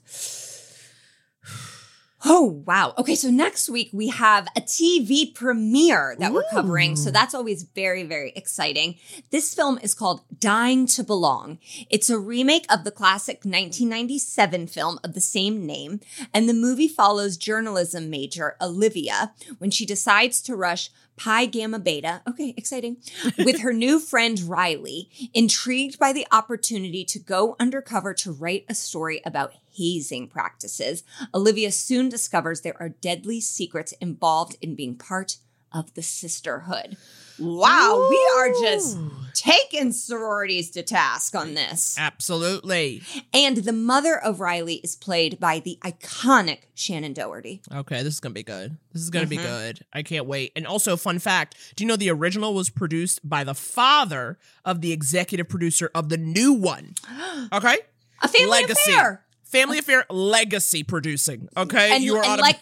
[2.26, 2.94] Oh, wow.
[2.98, 6.96] Okay, so next week we have a TV premiere that we're covering.
[6.96, 8.96] So that's always very, very exciting.
[9.30, 11.60] This film is called Dying to Belong.
[11.90, 16.00] It's a remake of the classic 1997 film of the same name.
[16.34, 22.22] And the movie follows journalism major Olivia when she decides to rush Pi Gamma Beta,
[22.28, 22.98] okay, exciting,
[23.38, 28.74] with her new friend Riley, intrigued by the opportunity to go undercover to write a
[28.74, 35.38] story about hazing practices, Olivia soon discovers there are deadly secrets involved in being part
[35.72, 36.98] of the sisterhood.
[37.40, 38.96] Wow, we are just
[39.34, 41.96] taking sororities to task on this.
[41.98, 43.02] Absolutely.
[43.34, 47.64] And the mother of Riley is played by the iconic Shannen Doherty.
[47.74, 48.78] Okay, this is gonna be good.
[48.94, 49.44] This is gonna be Mhm.
[49.44, 49.86] good.
[49.92, 50.52] I can't wait.
[50.56, 54.82] And also, fun fact: Do you know the original was produced by the father of
[54.82, 56.94] the executive producer of the new one?
[57.52, 57.80] Okay,
[58.22, 59.26] a family affair.
[59.54, 61.48] Family affair legacy producing.
[61.56, 62.60] Okay, and, you are and on like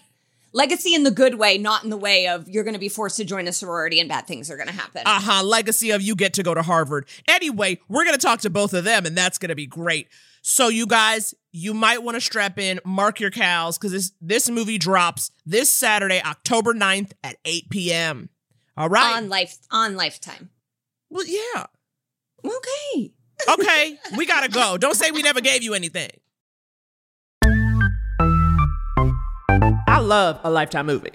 [0.53, 3.18] legacy in the good way, not in the way of you're going to be forced
[3.18, 5.03] to join a sorority and bad things are going to happen.
[5.05, 5.43] Uh huh.
[5.43, 7.07] Legacy of you get to go to Harvard.
[7.27, 10.09] Anyway, we're going to talk to both of them, and that's going to be great.
[10.41, 14.49] So, you guys, you might want to strap in, mark your cows, because this, this
[14.49, 18.30] movie drops this Saturday, October 9th at 8 p.m.
[18.76, 19.18] All right.
[19.18, 20.49] on life on Lifetime.
[21.09, 21.68] Well, yeah.
[22.43, 23.13] Okay.
[23.49, 24.77] Okay, we got to go.
[24.77, 26.11] Don't say we never gave you anything.
[29.91, 31.11] I love a Lifetime movie.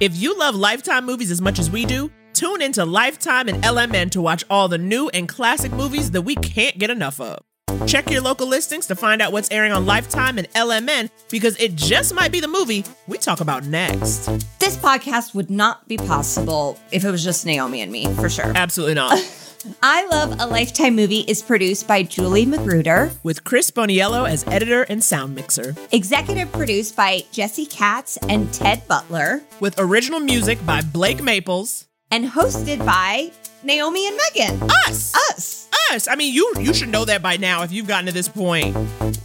[0.00, 4.10] If you love Lifetime movies as much as we do, tune into Lifetime and LMN
[4.10, 7.38] to watch all the new and classic movies that we can't get enough of.
[7.86, 11.76] Check your local listings to find out what's airing on Lifetime and LMN because it
[11.76, 14.26] just might be the movie we talk about next.
[14.58, 18.50] This podcast would not be possible if it was just Naomi and me, for sure.
[18.56, 19.16] Absolutely not.
[19.82, 23.10] I Love a Lifetime Movie is produced by Julie Magruder.
[23.22, 25.74] With Chris Boniello as editor and sound mixer.
[25.90, 29.42] Executive produced by Jesse Katz and Ted Butler.
[29.60, 31.86] With original music by Blake Maples.
[32.10, 33.32] And hosted by
[33.64, 34.62] Naomi and Megan.
[34.86, 35.14] Us!
[35.30, 35.68] Us!
[35.90, 36.06] Us!
[36.08, 37.62] I mean, you you should know that by now.
[37.62, 38.76] If you've gotten to this point,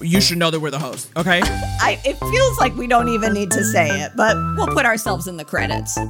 [0.02, 1.42] you should know that we're the host, okay?
[1.44, 5.28] I, it feels like we don't even need to say it, but we'll put ourselves
[5.28, 5.98] in the credits.